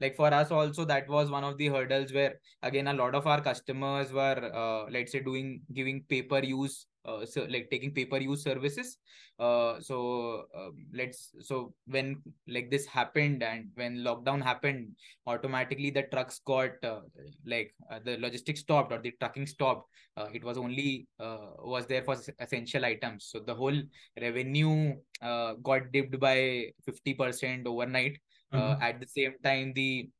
[0.00, 3.26] like for us also that was one of the hurdles where again a lot of
[3.26, 8.04] our customers were uh, let's say doing giving paper use uh, so like taking pay
[8.04, 8.98] per use services.
[9.38, 14.88] Uh, so uh, let's so when like this happened and when lockdown happened
[15.26, 17.00] automatically the trucks got uh,
[17.46, 19.88] like uh, the logistics stopped or the trucking stopped.
[20.16, 23.28] Uh, it was only uh, was there for essential items.
[23.30, 23.80] So the whole
[24.20, 28.18] revenue uh, got dipped by 50% overnight
[28.52, 28.82] uh, mm-hmm.
[28.82, 30.10] at the same time the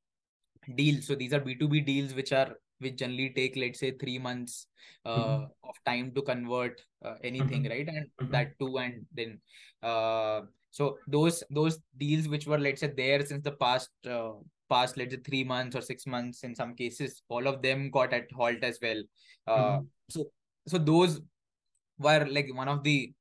[0.74, 1.06] deals.
[1.06, 4.66] So these are b2b deals which are which generally take let's say three months
[5.04, 5.68] uh, mm-hmm.
[5.68, 7.72] of time to convert uh, anything mm-hmm.
[7.72, 8.32] right and mm-hmm.
[8.32, 9.38] that too and then
[9.82, 10.40] uh,
[10.70, 14.32] so those those deals which were let's say there since the past uh,
[14.68, 18.12] past let's say three months or six months in some cases all of them got
[18.12, 19.02] at halt as well
[19.46, 19.84] uh, mm-hmm.
[20.08, 20.24] so
[20.66, 21.20] so those
[21.98, 23.12] were like one of the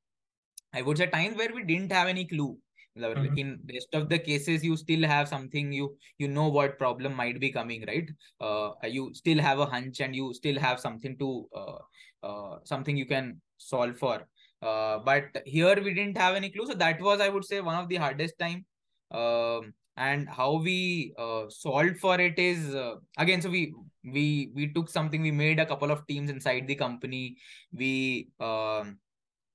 [0.72, 2.56] i would say times where we didn't have any clue
[3.00, 3.38] mm-hmm.
[3.38, 7.40] in rest of the cases you still have something you you know what problem might
[7.40, 8.10] be coming right?
[8.40, 11.78] Uh, you still have a hunch and you still have something to uh,
[12.22, 14.26] uh, something you can solve for.
[14.62, 16.66] Uh, but here we didn't have any clue.
[16.66, 18.64] So that was i would say one of the hardest time.
[19.10, 24.72] Um, and how we uh, solved for it is uh, again so we we we
[24.72, 27.36] took something we made a couple of teams inside the company.
[27.72, 28.98] We um,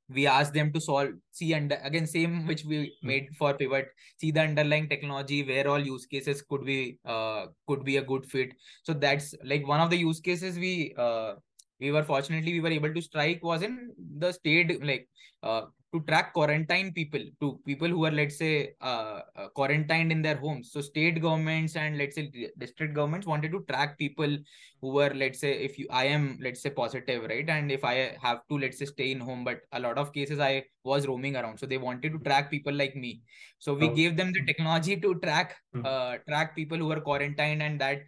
[0.09, 3.07] we asked them to solve see and again same which we hmm.
[3.07, 3.87] made for pivot
[4.17, 8.25] see the underlying technology where all use cases could be uh could be a good
[8.25, 11.33] fit so that's like one of the use cases we uh
[11.79, 15.07] we were fortunately we were able to strike was in the state like
[15.43, 15.63] uh
[15.95, 20.35] to track quarantine people to people who are let's say uh, uh, quarantined in their
[20.35, 24.37] homes so state governments and let's say district governments wanted to track people
[24.81, 27.95] who were let's say if you i am let's say positive right and if i
[28.21, 31.37] have to let's say stay in home but a lot of cases i was roaming
[31.37, 33.21] around so they wanted to track people like me
[33.59, 33.95] so we oh.
[33.95, 35.85] gave them the technology to track mm-hmm.
[35.85, 38.01] uh, track people who are quarantined and that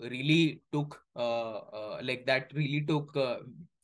[0.00, 3.38] really took uh, uh like that really took uh,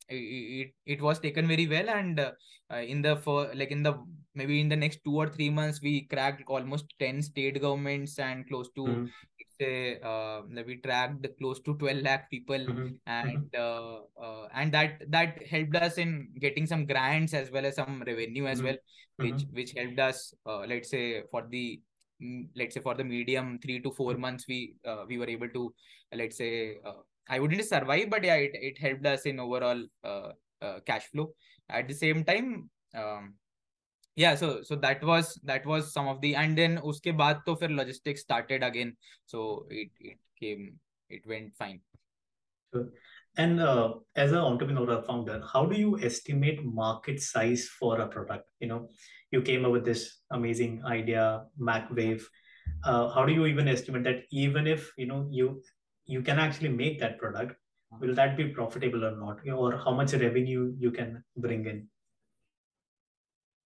[0.09, 2.31] it, it was taken very well and uh,
[2.75, 3.95] in the for like in the
[4.35, 8.47] maybe in the next two or three months we cracked almost 10 state governments and
[8.47, 9.05] close to mm-hmm.
[9.59, 12.87] say uh, we tracked close to 12 lakh people mm-hmm.
[13.07, 17.75] and uh, uh, and that that helped us in getting some grants as well as
[17.75, 18.67] some revenue as mm-hmm.
[18.67, 18.77] well
[19.17, 21.81] which which helped us uh, let's say for the
[22.55, 25.73] let's say for the medium 3 to 4 months we uh, we were able to
[26.13, 30.31] let's say uh, I wouldn't survive, but yeah, it, it helped us in overall uh,
[30.61, 31.33] uh, cash flow.
[31.69, 33.35] At the same time, um,
[34.15, 37.55] yeah, so so that was that was some of the and then uske baad to
[37.55, 38.97] fir logistics started again.
[39.25, 40.79] So it it came
[41.09, 41.79] it went fine.
[43.37, 48.49] And uh, as an entrepreneur founder, how do you estimate market size for a product?
[48.59, 48.89] You know,
[49.31, 52.23] you came up with this amazing idea, MacWave.
[52.83, 54.23] Uh, how do you even estimate that?
[54.31, 55.61] Even if you know you
[56.05, 57.55] you can actually make that product
[57.99, 61.87] will that be profitable or not or how much revenue you can bring in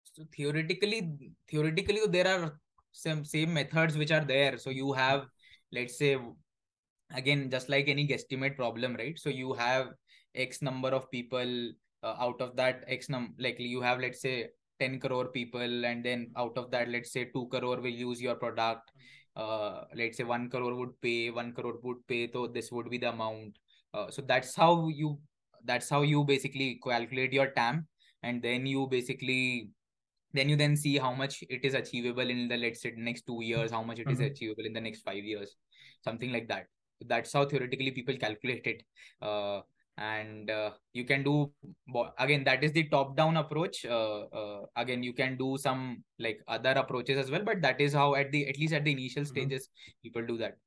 [0.03, 0.99] so theoretically
[1.49, 2.59] theoretically there are
[2.91, 5.25] some same methods which are there so you have
[5.71, 6.17] let's say
[7.13, 9.89] again just like any guesstimate problem right so you have
[10.33, 11.71] x number of people
[12.03, 14.47] uh, out of that x num likely you have let's say
[14.79, 18.35] 10 crore people and then out of that let's say 2 crore will use your
[18.35, 18.91] product
[19.35, 22.97] uh, let's say one crore would pay, one crore would pay, so this would be
[22.97, 23.57] the amount.
[23.93, 25.19] Uh, so that's how you
[25.65, 27.87] that's how you basically calculate your TAM,
[28.23, 29.71] and then you basically
[30.33, 33.41] then you then see how much it is achievable in the let's say next two
[33.41, 34.21] years, how much it mm-hmm.
[34.21, 35.55] is achievable in the next five years,
[36.03, 36.67] something like that.
[37.05, 38.83] That's how theoretically people calculate it.
[39.21, 39.61] Uh,
[39.97, 41.51] and uh, you can do
[42.19, 43.85] again that is the top down approach.
[43.85, 47.93] Uh, uh, again you can do some like other approaches as well but that is
[47.93, 49.29] how at the at least at the initial mm-hmm.
[49.29, 49.69] stages
[50.03, 50.57] people do that.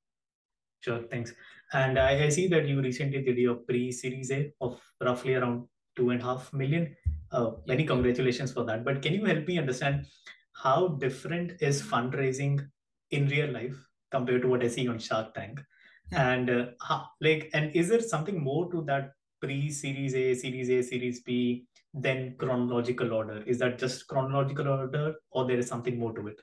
[0.81, 1.33] Sure thanks.
[1.73, 6.11] And I, I, see that you recently did your pre-series a of roughly around two
[6.11, 6.97] and a half million.
[7.33, 8.85] Uh, many congratulations for that.
[8.85, 10.07] But can you help me understand
[10.53, 12.67] how different is fundraising
[13.11, 13.77] in real life
[14.11, 15.61] compared to what i see on shark tank?
[16.13, 20.71] And uh, how, like and is there something more to that pre Series A, Series
[20.71, 23.43] A, Series B, then chronological order?
[23.47, 26.41] Is that just chronological order or there is something more to it?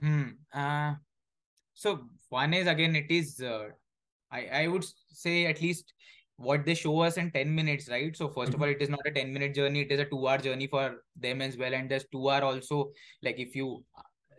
[0.00, 0.28] Hmm.
[0.52, 0.94] Uh,
[1.74, 3.68] so one is again, it is, uh,
[4.30, 5.92] I, I would say at least
[6.36, 8.16] what they show us in 10 minutes, right?
[8.16, 8.54] So 1st mm-hmm.
[8.54, 9.82] of all, it is not a 10 minute journey.
[9.82, 11.74] It is a two hour journey for them as well.
[11.74, 13.84] And there's two hour also, like if you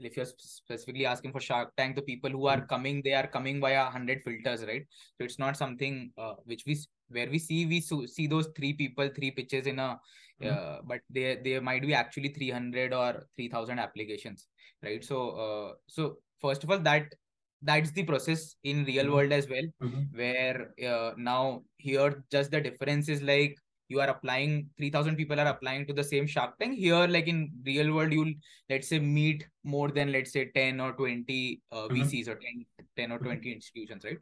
[0.04, 2.66] if you're specifically asking for Shark Tank, the people who are hmm.
[2.66, 4.86] coming, they are coming via hundred filters, right?
[5.18, 6.78] So it's not something uh, which we
[7.10, 10.00] where we see we see those three people, three pitches in a,
[10.42, 10.48] mm-hmm.
[10.48, 14.48] uh, but there there might be actually three hundred or three thousand applications,
[14.84, 15.04] right?
[15.04, 17.14] So uh, so first of all, that
[17.62, 19.14] that's the process in real mm-hmm.
[19.14, 20.18] world as well, mm-hmm.
[20.18, 23.58] where uh, now here just the difference is like
[23.92, 27.40] you are applying 3000 people are applying to the same shark tank here like in
[27.66, 28.34] real world you'll
[28.70, 31.96] let's say meet more than let's say 10 or 20 uh, mm-hmm.
[31.96, 32.66] vcs or 10,
[32.98, 33.26] 10 or mm-hmm.
[33.26, 34.20] 20 institutions right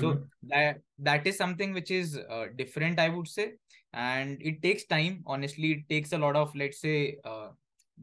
[0.00, 0.48] so mm-hmm.
[0.52, 0.80] that
[1.10, 3.52] that is something which is uh, different i would say
[3.92, 7.48] and it takes time honestly it takes a lot of let's say uh,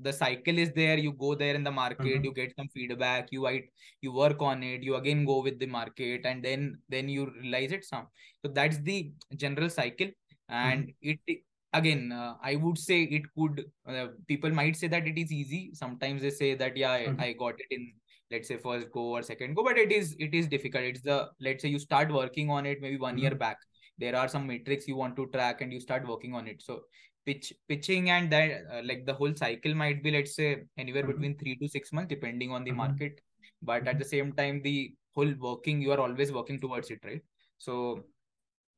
[0.01, 2.23] the cycle is there you go there in the market mm-hmm.
[2.25, 3.65] you get some feedback you write
[4.01, 7.71] you work on it you again go with the market and then then you realize
[7.71, 8.08] it some
[8.41, 10.08] so that's the general cycle
[10.49, 11.09] and mm-hmm.
[11.27, 11.39] it
[11.73, 15.71] again uh, i would say it could uh, people might say that it is easy
[15.73, 17.21] sometimes they say that yeah mm-hmm.
[17.21, 17.91] I, I, got it in
[18.31, 21.27] let's say first go or second go but it is it is difficult it's the
[21.39, 23.23] let's say you start working on it maybe one mm-hmm.
[23.23, 23.57] year back
[23.97, 26.81] there are some metrics you want to track and you start working on it so
[27.25, 31.12] pitch pitching and that uh, like the whole cycle might be let's say anywhere mm-hmm.
[31.12, 32.77] between 3 to 6 months depending on the mm-hmm.
[32.77, 33.21] market
[33.62, 37.21] but at the same time the whole working you are always working towards it right
[37.57, 38.03] so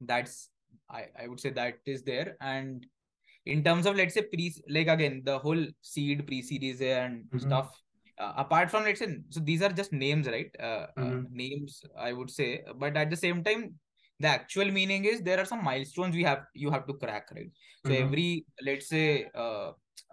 [0.02, 0.50] that's
[0.92, 2.38] I, I would say that is there.
[2.42, 2.86] And
[3.46, 7.40] in terms of let's say pre like again the whole seed pre-series and mm-hmm.
[7.40, 7.72] stuff.
[8.20, 10.52] Uh, apart from let's say so these are just names, right?
[10.60, 11.20] Uh, uh mm-hmm.
[11.20, 13.76] uh, names I would say, but at the same time,
[14.20, 17.50] the actual meaning is there are some milestones we have you have to crack, right?
[17.86, 18.04] So mm-hmm.
[18.04, 19.28] every let's say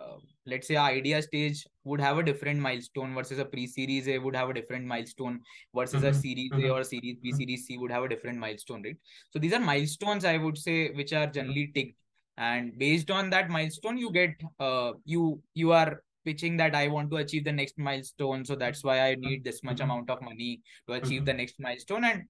[0.00, 4.18] uh, let's say our idea stage would have a different milestone versus a pre-series A
[4.18, 5.40] would have a different milestone
[5.74, 6.10] versus mm-hmm.
[6.10, 6.66] a series mm-hmm.
[6.66, 7.38] A or series B, mm-hmm.
[7.38, 8.96] series C would have a different milestone, right?
[9.30, 11.96] So these are milestones I would say which are generally ticked,
[12.36, 17.10] and based on that milestone, you get uh you you are pitching that I want
[17.10, 19.90] to achieve the next milestone, so that's why I need this much mm-hmm.
[19.90, 21.24] amount of money to achieve mm-hmm.
[21.24, 22.24] the next milestone, and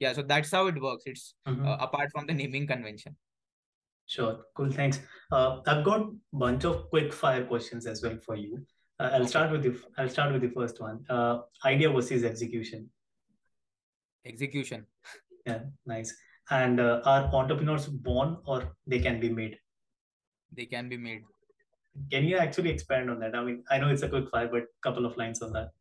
[0.00, 1.04] yeah, so that's how it works.
[1.06, 1.66] It's mm-hmm.
[1.66, 3.16] uh, apart from the naming convention.
[4.08, 4.38] Sure.
[4.54, 4.70] Cool.
[4.70, 5.00] Thanks.
[5.30, 8.64] Uh, I've got a bunch of quick fire questions as well for you.
[8.98, 11.04] Uh, I'll start with the I'll start with the first one.
[11.10, 12.88] Uh, idea versus execution.
[14.24, 14.86] Execution.
[15.46, 15.60] Yeah.
[15.86, 16.14] Nice.
[16.50, 19.58] And uh, are entrepreneurs born or they can be made?
[20.56, 21.22] They can be made.
[22.10, 23.34] Can you actually expand on that?
[23.34, 25.72] I mean, I know it's a quick fire, but a couple of lines on that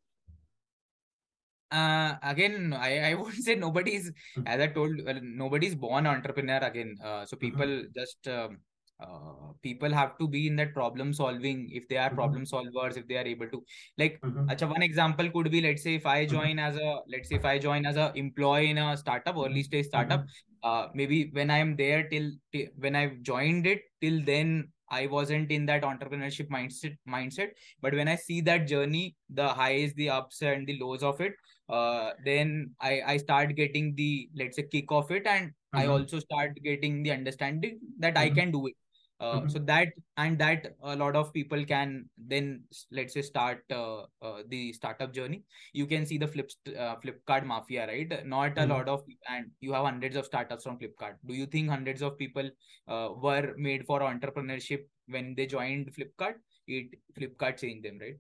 [1.71, 4.43] uh again i i would say nobody's hmm.
[4.45, 7.45] as i told well, nobody's born entrepreneur again uh, so mm-hmm.
[7.45, 7.99] people mm-hmm.
[7.99, 8.58] just um,
[8.99, 12.15] uh, people have to be in that problem solving if they are mm-hmm.
[12.15, 13.63] problem solvers if they are able to
[13.97, 14.69] like mm-hmm.
[14.69, 16.36] one example could be let's say if i mm-hmm.
[16.36, 19.62] join as a let's say if i join as a employee in a startup early
[19.62, 20.25] stage startup
[20.63, 25.08] uh, maybe when i am there till, till when i've joined it till then I
[25.08, 27.49] wasn't in that entrepreneurship mindset mindset.
[27.82, 31.34] But when I see that journey, the highs, the ups, and the lows of it,
[31.69, 35.80] uh, then I, I start getting the let's say kick of it and mm-hmm.
[35.80, 38.23] i also start getting the understanding that mm-hmm.
[38.23, 38.73] i can do it
[39.19, 39.49] uh, mm-hmm.
[39.49, 44.43] so that and that a lot of people can then let's say start uh, uh,
[44.49, 48.71] the startup journey you can see the flip uh, flipkart mafia right not a mm-hmm.
[48.71, 52.17] lot of and you have hundreds of startups from flipkart do you think hundreds of
[52.17, 52.49] people
[52.88, 56.36] uh, were made for entrepreneurship when they joined flipkart
[56.67, 58.17] it flipkart changed them right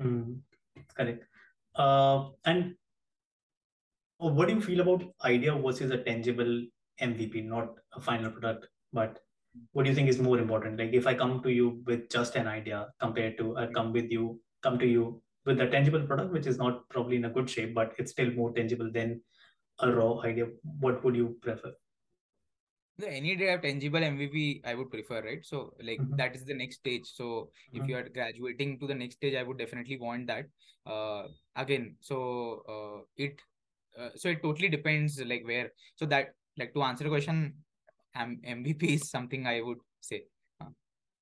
[0.00, 0.34] mm-hmm.
[0.96, 1.24] correct
[1.76, 2.74] uh, and
[4.18, 6.64] what do you feel about idea versus a tangible
[7.00, 9.18] MVP, not a final product, but
[9.72, 10.78] what do you think is more important?
[10.78, 14.10] Like if I come to you with just an idea compared to I come with
[14.10, 17.48] you, come to you with a tangible product, which is not probably in a good
[17.48, 19.20] shape, but it's still more tangible than
[19.80, 20.46] a raw idea.
[20.80, 21.72] What would you prefer?
[23.04, 25.44] Any day of tangible mvp i would prefer right?
[25.44, 26.16] So like mm-hmm.
[26.16, 27.04] that is the next stage.
[27.04, 27.82] So mm-hmm.
[27.82, 30.46] if you are graduating to the next stage i would definitely want that.
[30.86, 31.24] Uh
[31.56, 33.40] again so uh, it
[33.98, 35.72] uh, so it totally depends like where.
[35.96, 37.54] So that like to answer the question
[38.14, 40.24] M- mvp is something i would say.
[40.60, 40.70] Uh.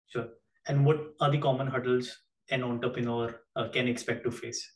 [0.06, 0.28] sure.
[0.66, 2.18] And what are the common hurdles
[2.50, 4.70] an entrepreneur uh, can expect to face?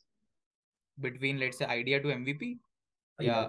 [0.99, 2.59] Between let's say idea to mvp
[3.19, 3.47] yeah, yeah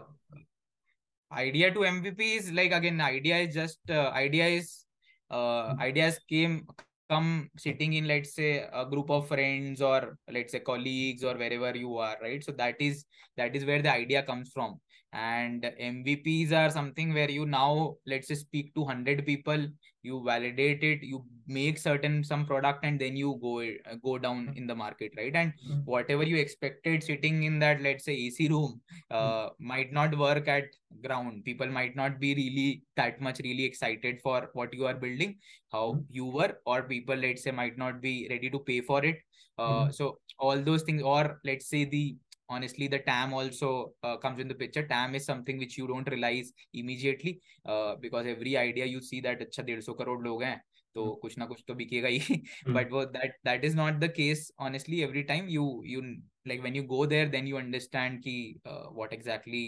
[1.33, 4.85] idea to mvp is like again idea is just uh, idea is
[5.31, 5.81] uh, mm-hmm.
[5.81, 6.67] ideas came
[7.09, 11.77] come sitting in let's say a group of friends or let's say colleagues or wherever
[11.77, 13.05] you are right so that is
[13.37, 14.81] that is where the idea comes from
[15.13, 19.67] and mvps are something where you now let's say speak to 100 people
[20.03, 24.53] you validate it you make certain some product and then you go uh, go down
[24.57, 25.81] in the market right and mm-hmm.
[25.85, 29.67] whatever you expected sitting in that let's say ac room uh, mm-hmm.
[29.67, 30.65] might not work at
[31.03, 35.37] ground people might not be really that much really excited for what you are building
[35.73, 36.03] how mm-hmm.
[36.09, 39.19] you were or people let's say might not be ready to pay for it
[39.59, 42.17] uh, so all those things or let's say the
[42.50, 46.10] honestly the tam also uh, comes in the picture tam is something which you don't
[46.10, 50.62] realize immediately uh, because every idea you see that अच्छा डेढ़ सौ करोड़ लोग हैं
[50.96, 51.22] तो hmm.
[51.22, 52.42] कुछ ना कुछ तो बिकेगा ही
[52.78, 56.04] but वो that that is not the case honestly every time you you
[56.52, 59.66] like when you go there then you understand ki uh, what exactly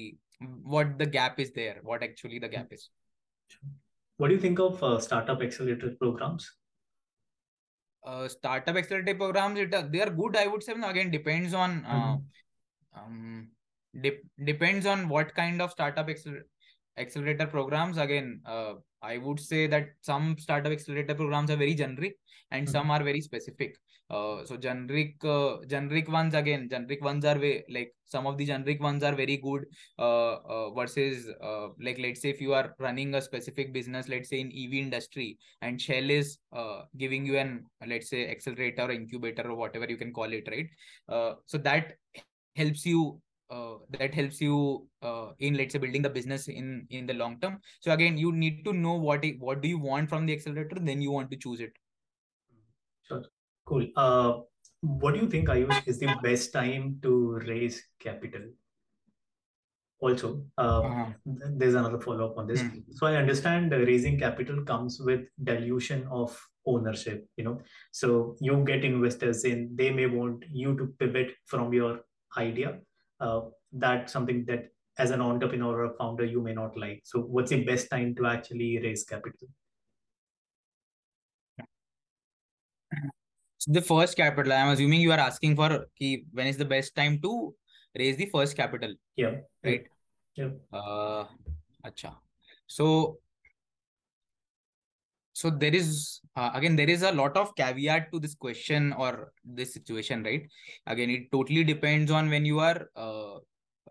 [0.75, 2.88] what the gap is there what actually the gap is
[4.17, 6.50] what do you think of uh, startup accelerator programs
[8.04, 12.02] uh, startup accelerator programs it, they are good i would say again depends on uh,
[12.02, 12.35] mm-hmm
[12.96, 13.48] um,
[14.00, 16.46] de- depends on what kind of startup accelerator
[16.98, 17.96] accelerator programs.
[17.96, 22.16] Again uh, i would say that some startup accelerator programs are very generic
[22.50, 22.72] and mm-hmm.
[22.72, 23.76] some are very specific.
[24.10, 28.44] Uh, so generic uh, generic ones again generic ones are way like some of the
[28.44, 29.64] generic ones are very good
[29.98, 34.28] uh, uh, versus uh, like let's say if you are running a specific business let's
[34.28, 38.90] say in ev industry and shell is uh, giving you an let's say accelerator or
[38.90, 40.68] incubator or whatever you can call it right?
[41.08, 41.94] Uh, so that
[42.57, 43.21] helps you
[43.53, 47.38] uh, that helps you uh, in let's say building the business in in the long
[47.40, 47.59] term.
[47.81, 51.03] So again you need to know what what do you want from the accelerator then
[51.03, 51.73] you want to choose it.
[53.09, 53.25] Sure.
[53.67, 53.87] Cool.
[53.96, 54.33] Uh
[54.81, 58.46] what do you think ayush is the best time to raise capital?
[60.00, 61.07] Also uh, uh-huh.
[61.57, 62.61] there's another follow-up on this.
[62.61, 62.92] Mm-hmm.
[62.92, 67.61] so i understand raising capital comes with dilution of ownership you know.
[67.92, 72.00] So you get investors in they may want you to pivot from your
[72.37, 72.80] idea
[73.20, 73.40] uh,
[73.72, 74.68] that's something that
[74.98, 77.00] as an entrepreneur or a founder you may not like.
[77.04, 79.48] So what's the best time to actually raise capital?
[83.58, 86.96] So the first capital i'm assuming you are asking for key, when is the best
[86.96, 87.54] time to
[87.96, 88.94] raise the first capital?
[89.16, 89.37] Yeah.
[89.64, 89.87] Right?
[90.35, 90.50] Yeah.
[90.72, 91.26] Uh
[91.87, 92.16] acha.
[92.66, 93.18] So
[95.42, 99.32] so there is uh, again there is a lot of caveat to this question or
[99.44, 100.44] this situation right?
[100.86, 103.36] Again it totally depends on when you are uh,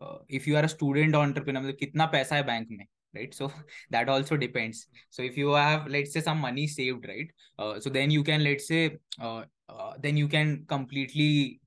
[0.02, 2.88] uh, if you are a student entrepreneur kitna paisa hai bank mein
[3.18, 3.34] right?
[3.40, 3.52] So
[3.96, 4.88] that also depends.
[5.10, 7.30] So if you have let's say some money saved right?
[7.60, 8.84] Uh, so then you can let's say
[9.20, 11.60] uh, uh, then you can completely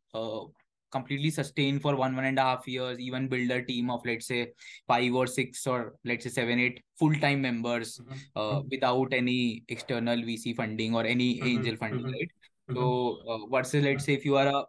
[0.97, 4.27] completely sustain for one one and a half years even build a team of let's
[4.33, 4.41] say
[4.93, 8.21] five or six or let's say seven eight full-time members mm-hmm.
[8.37, 8.69] uh, mm-hmm.
[8.75, 11.53] without any external vc funding or any mm-hmm.
[11.53, 12.21] angel funding mm-hmm.
[12.21, 12.33] right
[12.71, 12.77] mm-hmm.
[12.77, 14.65] so uh, versus let's say if you are a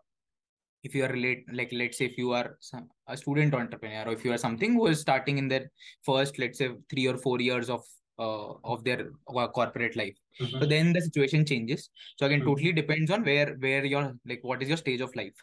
[0.87, 4.13] if you are relate like let's say if you are some, a student entrepreneur or
[4.13, 5.65] if you are something who is starting in their
[6.09, 7.83] first let's say three or four years of
[8.19, 9.09] uh, of their
[9.57, 10.59] corporate life mm-hmm.
[10.59, 14.61] so then the situation changes so again totally depends on where where your like what
[14.63, 15.33] is your stage of life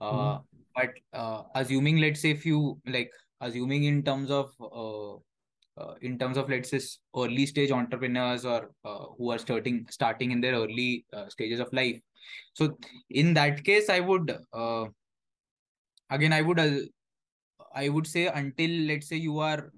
[0.00, 0.58] mm-hmm.
[0.74, 5.16] but uh, assuming let's say if you like assuming in terms of uh,
[5.78, 6.80] uh, in terms of let's say
[7.16, 11.72] early stage entrepreneurs or uh, who are starting starting in their early uh, stages of
[11.72, 12.00] life
[12.52, 12.76] so
[13.10, 14.84] in that case i would uh,
[16.10, 16.80] again i would uh,
[17.74, 19.70] i would say until let's say you are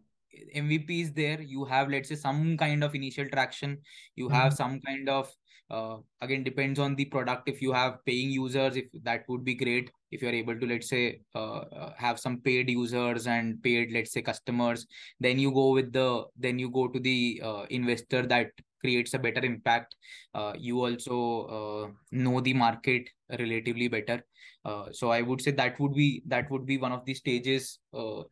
[0.57, 3.77] mvp is there you have let's say some kind of initial traction
[4.17, 4.35] you mm-hmm.
[4.35, 5.31] have some kind of
[5.71, 9.55] uh, again depends on the product if you have paying users if that would be
[9.55, 13.93] great if you're able to let's say uh, uh, have some paid users and paid
[13.93, 14.87] let's say customers
[15.21, 18.51] then you go with the then you go to the uh, investor that
[18.81, 19.95] creates a better impact.
[20.35, 23.09] Uh, you also uh, know the market
[23.39, 24.25] relatively better.
[24.63, 27.79] Uh, so i would say that would be that would be one of the stages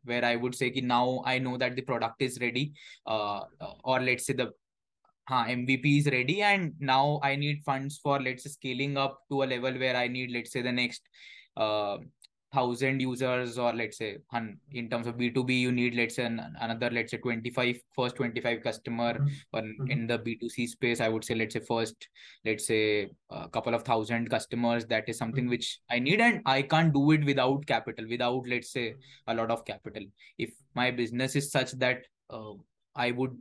[0.05, 2.75] where i would say ki now i know that the product is ready
[3.07, 4.51] or let's say the
[5.27, 9.43] huh, mvp is ready and now i need funds for let's say scaling up to
[9.43, 11.01] a level where i need let's say the next
[11.59, 11.99] uh,
[12.53, 14.17] thousand users or let's say
[14.73, 19.15] in terms of b2b you need let's say another let's say 25 first 25 customer
[19.15, 19.57] mm-hmm.
[19.59, 19.91] mm-hmm.
[19.91, 22.09] in the b2c space i would say let's say first
[22.47, 25.51] let's say a couple of thousand customers that is something mm-hmm.
[25.51, 28.95] which i need and i can't do it without capital without let's say
[29.27, 30.03] a lot of capital
[30.39, 31.99] if my business is such that
[32.31, 32.53] uh,
[32.97, 33.37] i would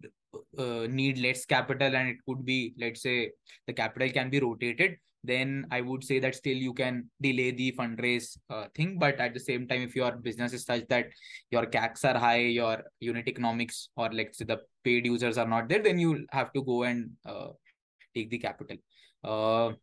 [0.60, 3.32] uh, need less capital and it could be let's say
[3.68, 4.98] the capital can be rotated
[5.28, 8.98] then I would say that still you can delay the fundraise uh, thing.
[8.98, 11.08] But at the same time, if your business is such that
[11.52, 15.68] your CACs are high, your unit economics or like say the paid users are not
[15.68, 17.50] there, then you have to go and uh,
[18.16, 18.78] take the capital.
[19.24, 19.74] Uh,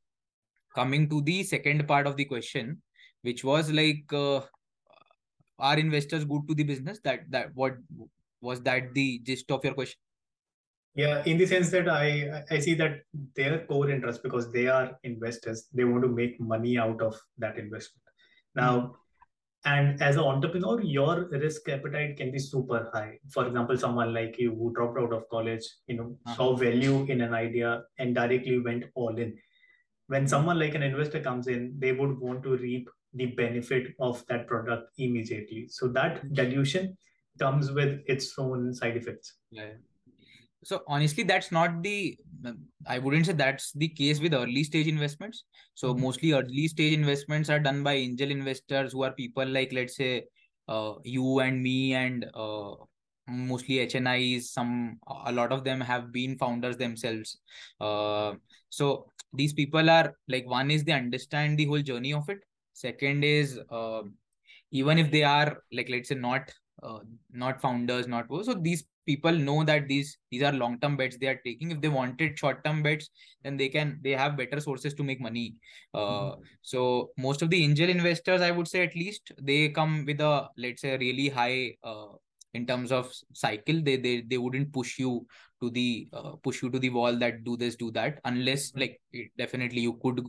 [0.75, 2.81] coming to the second part of the question,
[3.23, 4.41] which was like, uh,
[5.59, 7.01] are investors good to the business?
[7.05, 7.75] That that what
[8.41, 9.99] was that the gist of your question?
[10.95, 13.01] Yeah, in the sense that I I see that
[13.35, 17.59] their core interest because they are investors, they want to make money out of that
[17.59, 18.05] investment.
[18.55, 19.73] Now, mm-hmm.
[19.73, 23.19] and as an entrepreneur, your risk appetite can be super high.
[23.29, 26.37] For example, someone like you who dropped out of college, you know, uh-huh.
[26.37, 29.37] saw value in an idea and directly went all in.
[30.07, 34.25] When someone like an investor comes in, they would want to reap the benefit of
[34.29, 35.67] that product immediately.
[35.69, 36.35] So that mm-hmm.
[36.35, 36.97] dilution
[37.41, 39.35] comes with its own side effects.
[39.51, 39.73] Yeah
[40.65, 42.17] so honestly that's not the
[42.87, 45.45] i wouldn't say that's the case with early stage investments.
[45.75, 46.03] So mm-hmm.
[46.03, 50.25] mostly early stage investments are done by angel investors who are people like let's say
[50.69, 52.75] uh, you and me and uh,
[53.29, 57.39] mostly hnis some a lot of them have been founders themselves.
[57.81, 58.35] Uh,
[58.69, 62.39] so these people are like one is they understand the whole journey of it.
[62.73, 64.03] Second is uh,
[64.71, 66.53] even if they are like let's say not
[66.83, 66.99] uh,
[67.33, 71.27] not founders not so these people know that these these are long term bets they
[71.27, 73.11] are taking if they wanted short term bets
[73.43, 75.55] then they can they have better sources to make money
[75.95, 76.43] uh, mm-hmm.
[76.63, 80.49] so most of the angel investors i would say at least they come with a
[80.57, 82.13] let's say really high uh,
[82.55, 85.27] in terms of cycle they they, they wouldn't push you
[85.61, 88.81] to the uh, push you to the wall that do this do that unless mm-hmm.
[88.81, 90.25] like it, definitely you could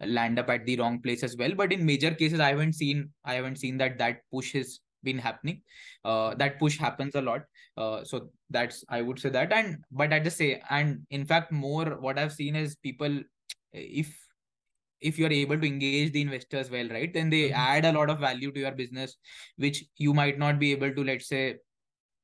[0.00, 3.10] land up at the wrong place as well but in major cases i haven't seen
[3.24, 5.62] i haven't seen that that push has been happening.
[6.04, 7.42] Uh, that push happens a lot.
[7.76, 9.52] Uh, so that's i would say that.
[9.52, 13.20] And but i just say and in fact more what i've seen is people
[13.72, 14.14] if
[15.00, 17.58] if you're able to engage the investors well right then they mm-hmm.
[17.58, 19.16] add a lot of value to your business
[19.56, 21.56] which you might not be able to let's say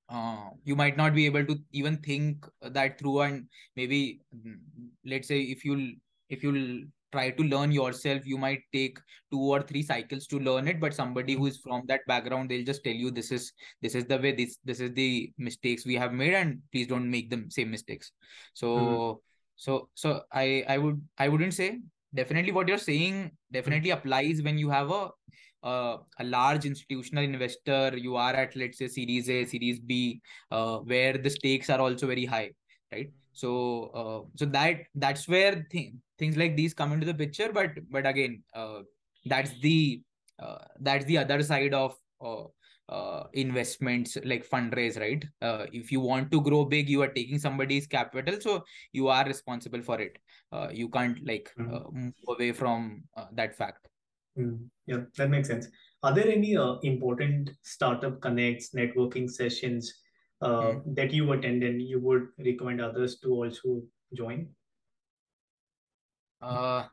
[0.08, 3.20] uh, you might not be able to even think that through.
[3.20, 4.56] And maybe mm,
[5.04, 5.92] let's say if you'll
[6.28, 8.26] if you'll try to learn yourself.
[8.26, 8.98] You might take
[9.30, 12.64] two or three cycles to learn it but somebody who is from that background they'll
[12.64, 13.52] just tell you this is
[13.82, 17.10] this is the way this this is the mistakes we have made and please don't
[17.10, 18.12] make the same mistakes.
[18.54, 19.18] So mm-hmm.
[19.56, 21.78] so so i i would i wouldn't say
[22.14, 25.08] definitely what you're saying definitely applies when you have a
[25.62, 27.96] uh, a large institutional investor.
[27.96, 32.06] You are at let's say series a series b uh, where the stakes are also
[32.06, 32.50] very high
[32.92, 33.10] right?
[33.32, 37.70] So uh, so that that's where th- things like these come into the picture but
[37.90, 38.80] but again uh,
[39.26, 40.02] that's the
[40.38, 42.44] uh, that's the other side of uh,
[42.88, 47.38] uh, investments like fundraise right uh, if you want to grow big you are taking
[47.38, 50.18] somebody's capital so you are responsible for it
[50.52, 51.74] uh, you can't like mm-hmm.
[51.74, 53.88] uh, move away from uh, that fact
[54.38, 54.58] mm.
[54.86, 55.68] yeah that makes sense
[56.02, 59.92] are there any uh, important startup connects networking sessions
[60.42, 60.94] uh, mm.
[60.94, 63.82] that you attend and you would recommend others to also
[64.14, 64.46] join
[66.42, 66.84] uh,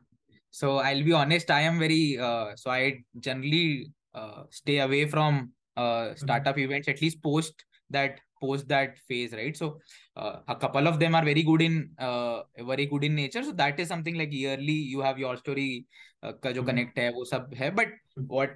[0.50, 5.50] so I'll be honest, I am very uh, so I generally uh, stay away from
[5.76, 6.16] uh, mm-hmm.
[6.16, 6.64] startup mm-hmm.
[6.64, 9.78] events at least post that post that phase right so
[10.16, 13.52] uh, a couple of them are very good in uh, very good in nature so
[13.52, 15.84] that is something like yearly you have YourStory
[16.22, 18.50] uh, का जो connect है वो But है but what?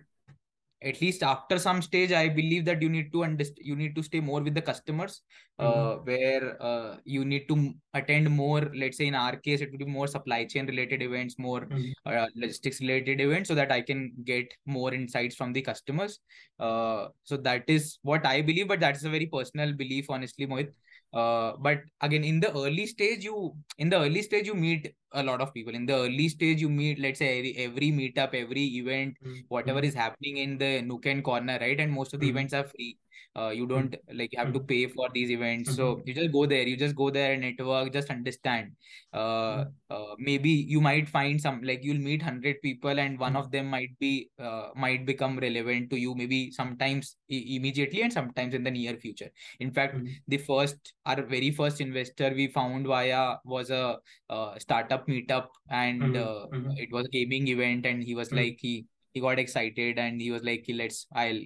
[0.83, 4.03] At least after some stage i believe that you need to understand you need to
[4.03, 5.23] stay more with the customers
[5.59, 6.05] uh, mm-hmm.
[6.07, 9.85] where uh, you need to attend more let's say in our case it would be
[9.85, 11.91] more supply chain related events more mm-hmm.
[12.07, 16.21] uh, logistics related events so that i can get more insights from the customers
[16.61, 20.73] uh, so that is what i believe but that's a very personal belief honestly mohit
[21.13, 25.23] uh, but again in the early stage you in the early stage you meet a
[25.23, 28.65] lot of people in the early stage you meet let's say every, every meetup every
[28.77, 29.41] event mm-hmm.
[29.49, 32.37] whatever is happening in the nook and corner right and most of the mm-hmm.
[32.37, 32.99] events are free
[33.37, 36.09] uh, you don't like you have to pay for these events so mm-hmm.
[36.09, 38.73] you just go there you just go there and network just understand
[39.15, 43.51] uh, uh, maybe you might find some like you'll meet 100 people and one of
[43.51, 48.65] them might be uh, might become relevant to you maybe sometimes immediately and sometimes in
[48.65, 50.07] the near future in fact mm-hmm.
[50.27, 53.99] the first our very first investor we found via was a
[54.31, 56.17] uh, startup meetup and mm-hmm.
[56.19, 56.71] Uh, mm-hmm.
[56.77, 60.31] it was a gaming event and he was like he he got excited and he
[60.31, 61.41] was like let's i'll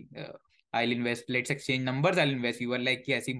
[0.75, 3.33] I invest let's exchange numbers I invest you were like कि ऐसी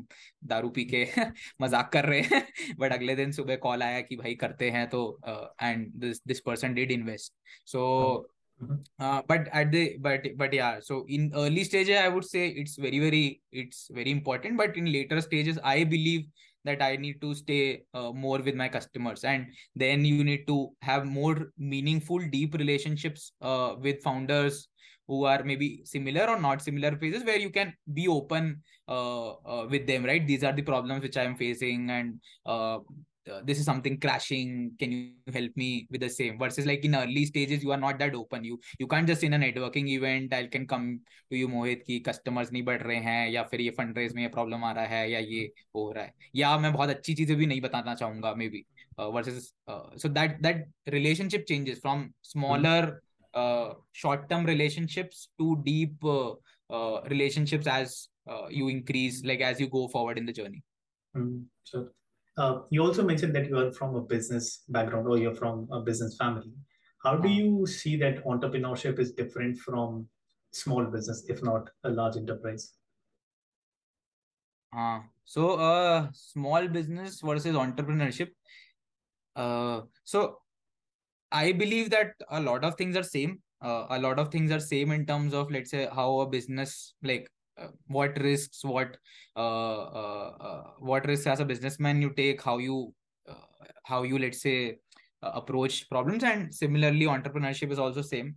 [0.52, 1.06] दारू P के
[1.62, 5.04] मजाक कर रहे हैं but अगले दिन सुबह कॉल आया कि भाई करते हैं तो
[5.28, 7.34] and this this person did invest
[7.72, 7.84] so
[8.60, 13.00] but at the but but yeah so in early stages i would say it's very
[13.00, 16.24] very it's very important but in later stages i believe
[16.66, 19.45] that i need to stay uh, more with my customers and
[19.76, 24.68] then you need to have more meaningful deep relationships uh, with founders
[25.13, 28.45] who are maybe similar or not similar phases where you can be open
[28.89, 32.15] uh, uh, with them right these are the problems which i am facing and
[32.47, 32.79] uh,
[33.31, 36.97] uh, this is something crashing can you help me with the same versus like in
[37.03, 40.33] early stages you are not that open you you can't just in a networking event
[40.41, 40.89] i can come
[41.31, 44.29] to you mohit ki customers बढ़ रहे हैं या फिर ये fund raise में ये
[44.39, 45.45] problem आ रहा है या ये
[45.77, 48.65] हो रहा है या मैं बहुत अच्छी चीज़ें भी नहीं बताना चाहूँगा maybe
[49.15, 55.95] versus uh, so that that relationship changes from smaller mm-hmm uh, short-term relationships to deep
[56.05, 56.33] uh,
[56.70, 58.09] uh, relationships as
[58.51, 60.62] you increase, like as you go forward in the journey.
[61.16, 61.91] Mm, sure.
[62.70, 66.16] you also mentioned that you are from a business background or you're from a business
[66.16, 66.53] family.
[67.03, 70.07] How do you see that entrepreneurship is different from
[70.53, 72.74] small business, if not a large enterprise?
[74.76, 78.30] Uh, so uh small business versus entrepreneurship.
[79.35, 80.39] Uh so
[81.33, 83.41] I believe that a lot of things are same.
[83.61, 86.95] Uh, a lot of things are same in terms of let's say how a business
[87.03, 87.30] like
[87.61, 88.97] uh, what risks what
[89.37, 92.93] uh, uh, uh what risks as a businessman you take how you
[93.28, 93.35] uh,
[93.85, 94.78] how you let's say
[95.22, 98.35] approach problems and similarly entrepreneurship is also same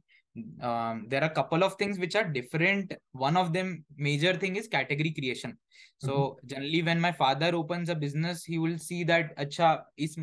[0.61, 2.93] um, there are a couple of things which are different.
[3.13, 5.57] One of them, major thing is category creation.
[5.99, 6.47] So mm-hmm.
[6.47, 10.17] generally, when my father opens a business, he will see that acha is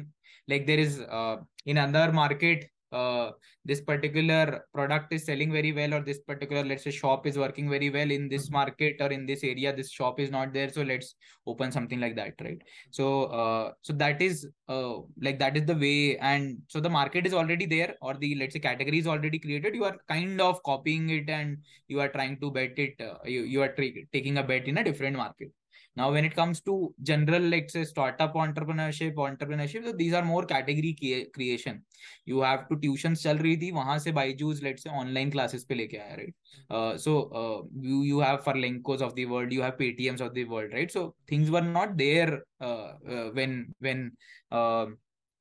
[0.48, 1.36] like there is uh,
[1.66, 3.30] in another market uh,
[3.64, 7.70] this particular product is selling very well or this particular let's say shop is working
[7.70, 8.56] very well in this mm-hmm.
[8.56, 11.14] market or in this area this shop is not there so let's
[11.46, 12.58] open something like that right?
[12.90, 17.26] So uh, so that is uh, like that is the way and so the market
[17.26, 19.74] is already there or the let's say category is already created.
[19.74, 23.42] You are kind of copying it and you are trying to bet it uh, you,
[23.42, 23.74] you are
[24.12, 25.50] taking a bet in a different market
[25.97, 30.45] now, when it comes to general, like say startup entrepreneurship, entrepreneurship, so these are more
[30.45, 30.95] category
[31.33, 31.81] creation.
[32.25, 35.75] You have to tuition चल रही थी वहां से Byju's let's say online classes पे
[35.75, 36.33] लेके आया right.
[36.69, 40.45] Uh, so uh, you you have Furlenkos of the world, you have Paytms of the
[40.45, 40.91] world, right?
[40.91, 42.43] So things were not there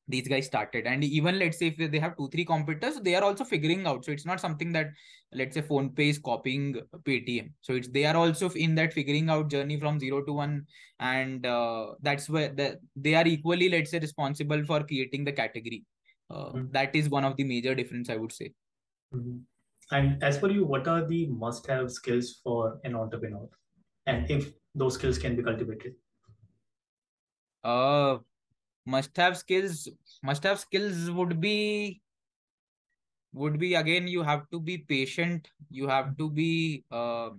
[0.07, 0.85] these guys started.
[0.85, 4.05] And even let's say if they have two three competitors they are also figuring out.
[4.05, 4.89] So it's not something that
[5.33, 7.51] let's say PhonePe is copying paytm.
[7.61, 10.65] So it's they are also in that figuring out journey from zero to one.
[10.99, 15.85] And uh, that's where the, they are equally let's say responsible for creating the category.
[16.29, 16.71] Uh, mm-hmm.
[16.71, 18.53] that is one of the major difference i would say.
[19.13, 19.39] Mm-hmm.
[19.91, 23.47] and as for you what are the must have skills for an entrepreneur?
[24.05, 25.93] And if those skills can be cultivated?
[27.63, 28.19] Uh
[28.95, 29.87] must have skills
[30.23, 32.01] must have skills would be
[33.33, 35.47] would be again you have to be patient.
[35.69, 37.31] You have to be uh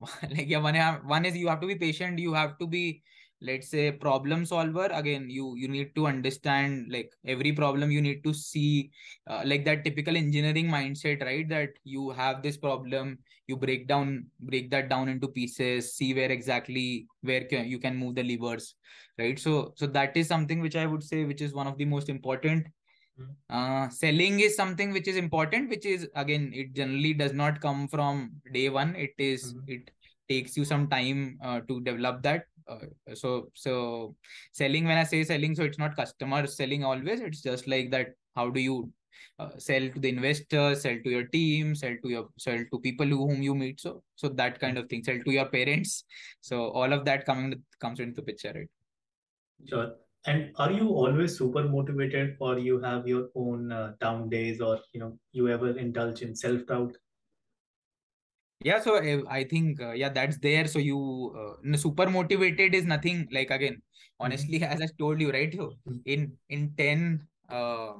[0.30, 0.74] like yeah one,
[1.06, 2.18] one is you have to be patient.
[2.18, 3.02] You have to be
[3.40, 8.24] let's say problem solver again you you need to understand like every problem you need
[8.24, 8.90] to see
[9.26, 11.48] uh, like that typical engineering mindset right?
[11.48, 16.30] That you have this problem you break down break that down into pieces see where
[16.30, 18.74] exactly where can, you can move the levers
[19.18, 19.38] right?
[19.38, 22.08] So so that is something which i would say which is one of the most
[22.08, 22.66] important.
[23.18, 23.24] Hmm.
[23.48, 27.88] uh, selling is something which is important which is again it generally does not come
[27.88, 28.94] from day one.
[28.94, 29.72] It is, mm-hmm.
[29.72, 29.90] it
[30.28, 34.14] takes you some time uh, to develop that uh, so so
[34.52, 37.20] selling when i say selling so it's not customer selling always.
[37.20, 38.90] It's just like that how do you
[39.38, 43.06] uh, sell to the investor sell to your team sell to your sell to people
[43.06, 43.80] whom you meet.
[43.80, 45.04] So so that kind of thing.
[45.04, 46.04] Sell to your parents.
[46.40, 48.68] So all of that coming comes into picture right?
[49.68, 49.92] Sure.
[50.26, 54.80] And are you always super motivated or you have your own uh, down days or
[54.92, 56.96] you know you ever indulge in self doubt
[58.60, 62.84] yeah so eh, i think uh, yeah that's there so you uh, super motivated is
[62.84, 64.24] nothing like again mm-hmm.
[64.24, 64.72] honestly mm-hmm.
[64.74, 65.98] as i told you right so mm-hmm.
[66.06, 67.92] in in 10 uh,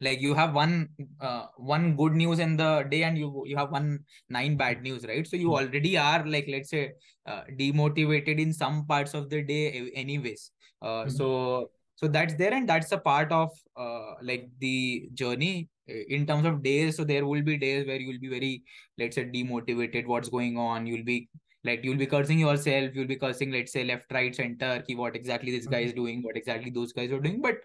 [0.00, 0.88] like you have one
[1.20, 3.98] uh, one good news in the day and you you have one
[4.28, 5.66] nine bad news right so you mm-hmm.
[5.66, 6.92] already are like let's say
[7.26, 10.50] uh, demotivated in some parts of the day anyways
[10.82, 11.10] uh, mm-hmm.
[11.10, 16.46] so so that's there and that's a part of uh, like the journey in terms
[16.46, 18.62] of days so there will be days where you'll be very
[18.98, 21.28] let's say demotivated what's going on you'll be
[21.64, 25.16] like you'll be cursing yourself you'll be cursing let's say left right center ki what
[25.16, 26.00] exactly this guy is mm-hmm.
[26.00, 27.56] doing what exactly those guys are doing but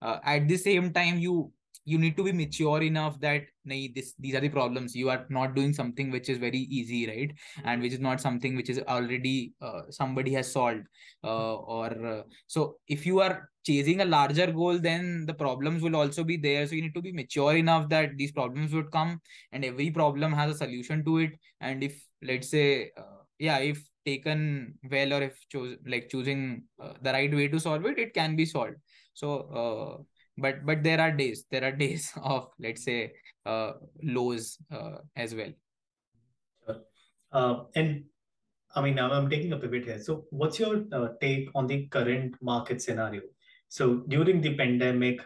[0.00, 1.52] uh, at the same time you
[1.84, 4.94] you need to be mature enough that nay, this these are the problems.
[4.94, 7.32] You are not doing something which is very easy right?
[7.64, 10.86] And which is not something which is already uh, somebody has solved
[11.24, 15.96] uh, or uh, so if you are chasing a larger goal then the problems will
[15.96, 16.66] also be there.
[16.66, 19.20] So you need to be mature enough that these problems would come
[19.52, 21.30] and every problem has a solution to it.
[21.60, 26.92] And if let's say uh, yeah if taken well or if chose like choosing uh,
[27.02, 28.76] the right way to solve it it can be solved.
[29.14, 29.28] So
[29.60, 30.02] uh,
[30.38, 33.12] but but there are days there are days of let's say
[33.46, 33.72] uh,
[34.02, 35.52] lows uh, as well.
[36.64, 36.80] Sure.
[37.32, 38.04] uh, and
[38.74, 40.00] i mean i'm taking a pivot here.
[40.00, 43.22] So what's your uh, take on the current market scenario?
[43.68, 45.20] So during the pandemic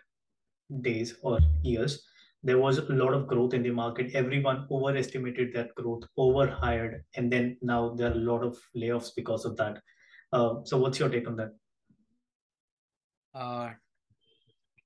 [0.80, 2.04] days or years
[2.42, 4.14] there was a lot of growth in the market.
[4.14, 9.44] Everyone overestimated that growth overhired and then now there are a lot of layoffs because
[9.44, 9.80] of that.
[10.32, 11.50] Uh, so what's your take on that?
[13.34, 13.70] Uh,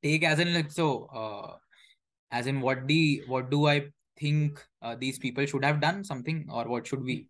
[0.03, 1.57] take as in like so uh,
[2.30, 3.82] as in what the what do i
[4.20, 7.26] think uh, these people should have done something or what should we?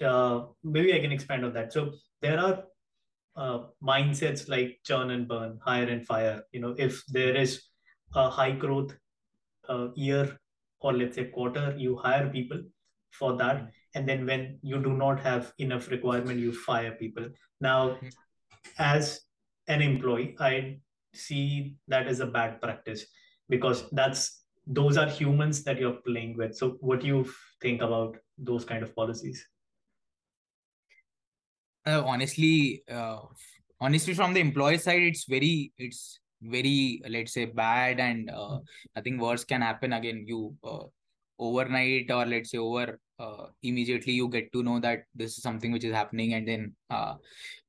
[0.00, 1.72] Uh, maybe i can expand on that.
[1.72, 2.64] So there are
[3.36, 6.42] uh, mindsets like churn and burn hire and fire.
[6.52, 7.62] You know if there is
[8.14, 8.94] a high growth
[9.68, 10.38] uh, year
[10.80, 12.62] or let's say quarter you hire people
[13.10, 13.70] for that.
[13.94, 17.28] And then when you do not have enough requirement you fire people.
[17.60, 18.08] Now hmm.
[18.78, 19.20] as
[19.68, 20.78] an employee i
[21.16, 23.06] see that as a bad practice
[23.48, 26.56] because that's those are humans that you're playing with.
[26.56, 27.30] So what do you
[27.62, 29.46] think about those kind of policies?
[31.86, 33.20] Uh, honestly uh,
[33.80, 38.58] honestly from the employee side it's very it's very let's say bad and uh,
[38.96, 40.24] i think worse can happen again.
[40.26, 40.84] You uh,
[41.38, 45.72] overnight or let's say over uh, immediately you get to know that this is something
[45.72, 47.14] which is happening and then uh,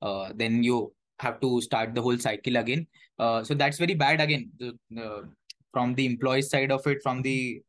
[0.01, 2.87] uh, then you have to start the whole cycle again.
[3.19, 5.29] Uh, so that's very bad again the, the,
[5.73, 7.61] from the employee side of it from the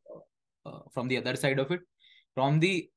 [0.65, 1.81] uh, from the other side of it.
[2.35, 2.89] From the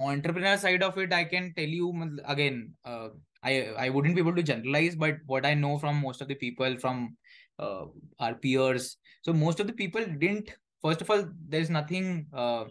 [0.00, 3.08] entrepreneur side of it i can tell you again uh,
[3.42, 6.34] i i wouldn't be able to generalize but what i know from most of the
[6.34, 7.16] people from
[7.58, 7.84] uh,
[8.18, 10.50] our peers so most of the people didn't
[10.82, 12.64] first of all there's nothing uh,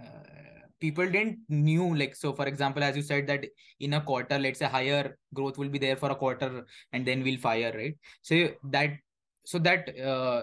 [0.00, 3.44] uh people didn't knew like so for example as you said that
[3.80, 7.22] in a quarter let's say higher growth will be there for a quarter and then
[7.22, 7.96] we'll fire right?
[8.22, 8.90] So that
[9.44, 10.42] so that uh,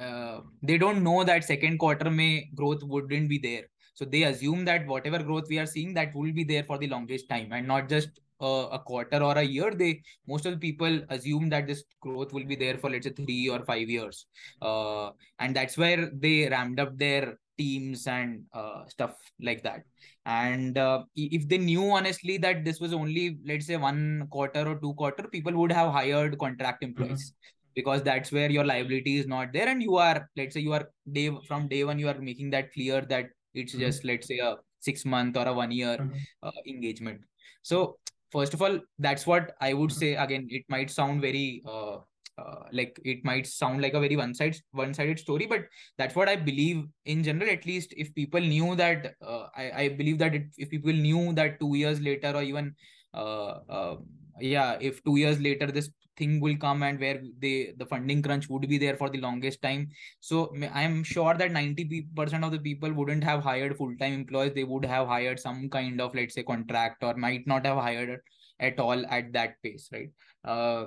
[0.00, 3.64] uh, they don't know that second quarter may growth wouldn't be there.
[3.94, 6.88] So they assume that whatever growth we are seeing that will be there for the
[6.88, 9.72] longest time and not just uh, a quarter or a year.
[9.72, 13.12] They most of the people assume that this growth will be there for let's say
[13.12, 14.26] three or five years,
[14.62, 19.82] uh, and that's where they ramped up their teams and uh, stuff like that.
[20.26, 24.78] And uh, if they knew honestly that this was only let's say one quarter or
[24.80, 27.30] two quarter, people would have hired contract employees.
[27.30, 30.72] Mm-hmm because that's where your liability is not there and you are let's say you
[30.72, 33.80] are day from day one you are making that clear that it's mm-hmm.
[33.80, 36.18] just let's say a six month or a one year mm-hmm.
[36.42, 37.20] uh, engagement
[37.62, 37.96] so
[38.30, 39.98] first of all that's what i would mm-hmm.
[39.98, 41.96] say again it might sound very uh,
[42.38, 45.62] uh, like it might sound like a very one side one sided story but
[45.98, 49.88] that's what i believe in general at least if people knew that uh, I, I
[49.90, 52.74] believe that it, if people knew that two years later or even
[53.14, 53.96] uh, uh,
[54.40, 58.48] yeah if two years later this thing will come and where they the funding crunch
[58.48, 59.88] would be there for the longest time.
[60.20, 64.52] So i'm sure that 90% of the people wouldn't have hired full-time employees.
[64.54, 68.20] They would have hired some kind of let's say contract or might not have hired
[68.60, 70.10] at all at that pace right?
[70.44, 70.86] Uh,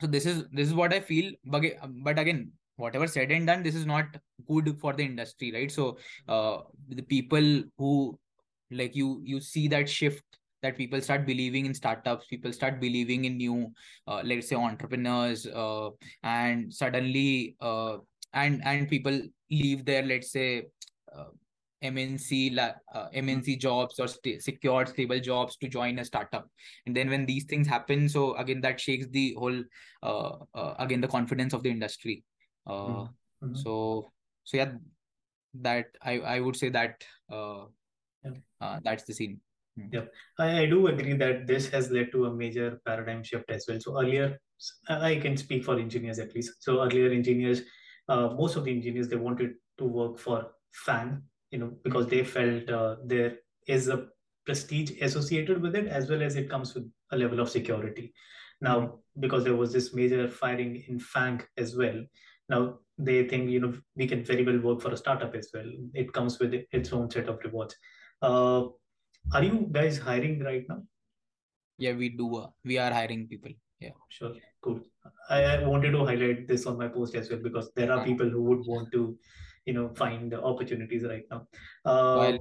[0.00, 1.32] so this is this is what i feel.
[1.44, 1.64] But,
[2.02, 4.06] but again whatever said and done this is not
[4.46, 5.70] good for the industry right?
[5.70, 8.18] So uh, the people who
[8.70, 10.22] like you you see that shift
[10.62, 13.72] that people start believing in startups people start believing in new
[14.06, 15.90] uh, let's say entrepreneurs uh,
[16.22, 17.96] and suddenly uh,
[18.32, 19.20] and and people
[19.50, 20.66] leave their let's say
[21.16, 21.30] uh,
[21.82, 26.48] mnc uh, mnc jobs or st- secured stable jobs to join a startup
[26.86, 29.62] and then when these things happen so again that shakes the whole
[30.02, 30.32] uh,
[30.78, 32.24] again the confidence of the industry
[32.68, 33.02] mm-hmm.
[33.44, 33.54] mm-hmm.
[33.54, 34.10] so
[34.44, 34.72] so yeah
[35.54, 38.78] that i i would say that yeah.
[38.82, 39.40] that's the scene
[39.78, 39.88] Hmm.
[39.92, 40.04] Yeah,
[40.38, 43.80] I, I do agree that this has led to a major paradigm shift as well.
[43.80, 44.38] So earlier,
[44.88, 46.62] I can speak for engineers at least.
[46.62, 47.62] So earlier, engineers,
[48.08, 52.24] uh, most of the engineers, they wanted to work for FANG, you know, because they
[52.24, 53.36] felt uh, there
[53.66, 54.06] is a
[54.46, 58.12] prestige associated with it as well as it comes with a level of security.
[58.60, 62.04] Now, because there was this major firing in FANG as well,
[62.48, 65.70] now they think you know we can very well work for a startup as well.
[65.94, 67.76] It comes with its own set of rewards.
[68.20, 68.64] Uh,
[69.32, 70.82] are you guys hiring right now?
[71.78, 72.36] Yeah, we do.
[72.36, 73.52] Uh, we are hiring people.
[73.80, 73.90] Yeah.
[74.08, 74.34] Sure.
[74.60, 74.80] Cool.
[75.30, 78.28] I, I wanted to highlight this on my post as well because there are people
[78.28, 79.16] who would want to,
[79.68, 81.40] you know, find the opportunities right now.
[81.84, 82.38] Uh, well,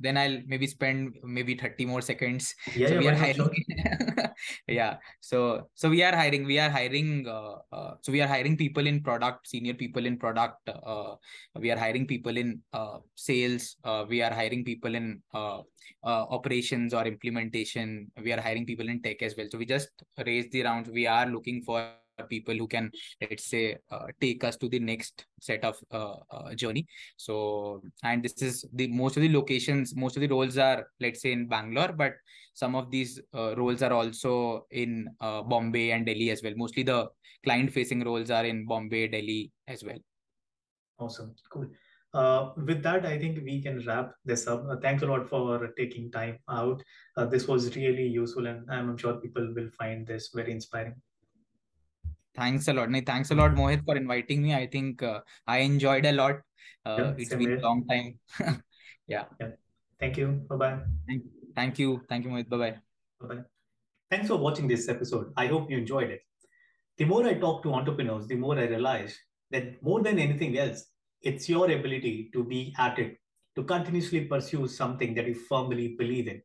[0.00, 2.54] then I'll maybe spend maybe 30 more seconds.
[2.74, 3.36] Yeah, so yeah, we are hiring.
[3.36, 4.32] Sure.
[4.68, 4.96] yeah.
[5.20, 6.46] So so we are hiring.
[6.46, 7.28] We are hiring.
[7.28, 10.68] Uh, uh, so we are hiring people in product, senior people in product.
[10.68, 11.14] Uh,
[11.60, 13.76] we are hiring people in uh, sales.
[13.84, 15.60] Uh, we are hiring people in uh,
[16.02, 18.10] uh, operations or implementation.
[18.22, 19.48] We are hiring people in tech as well.
[19.52, 19.90] So we just
[20.26, 20.90] raised the rounds.
[20.90, 21.92] We are looking for
[22.28, 22.90] people who can
[23.20, 26.86] let's say uh, take us to the next set of uh, uh, journey
[27.16, 31.22] so and this is the most of the locations most of the roles are let's
[31.22, 32.12] say in bangalore but
[32.54, 36.82] some of these uh, roles are also in uh, bombay and delhi as well mostly
[36.82, 37.06] the
[37.42, 39.98] client facing roles are in bombay delhi as well
[40.98, 41.66] awesome cool
[42.14, 44.64] uh, with that, I think we can wrap this up.
[44.70, 46.80] Uh, thanks a lot for taking time out.
[47.16, 50.94] Uh, this was really useful, and I'm sure people will find this very inspiring.
[52.36, 52.90] Thanks a lot.
[52.90, 54.54] Nee, thanks a lot, Mohit, for inviting me.
[54.54, 56.40] I think uh, I enjoyed a lot.
[56.84, 58.18] Uh, yeah, it's been a long time.
[59.06, 59.24] yeah.
[59.40, 59.50] yeah.
[60.00, 60.44] Thank you.
[60.48, 60.78] Bye bye.
[61.06, 61.22] Thank,
[61.54, 62.02] thank you.
[62.08, 62.48] Thank you, Mohit.
[62.48, 62.76] Bye bye.
[63.20, 63.42] Bye bye.
[64.10, 65.32] Thanks for watching this episode.
[65.36, 66.22] I hope you enjoyed it.
[66.98, 69.16] The more I talk to entrepreneurs, the more I realize
[69.50, 70.86] that more than anything else,
[71.22, 73.16] it's your ability to be at it,
[73.56, 76.42] to continuously pursue something that you firmly believe in.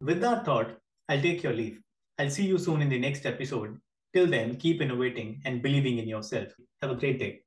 [0.00, 0.76] With that thought,
[1.08, 1.80] I'll take your leave.
[2.18, 3.78] I'll see you soon in the next episode
[4.12, 6.48] Till then, keep innovating and believing in yourself.
[6.82, 7.42] Have a great day.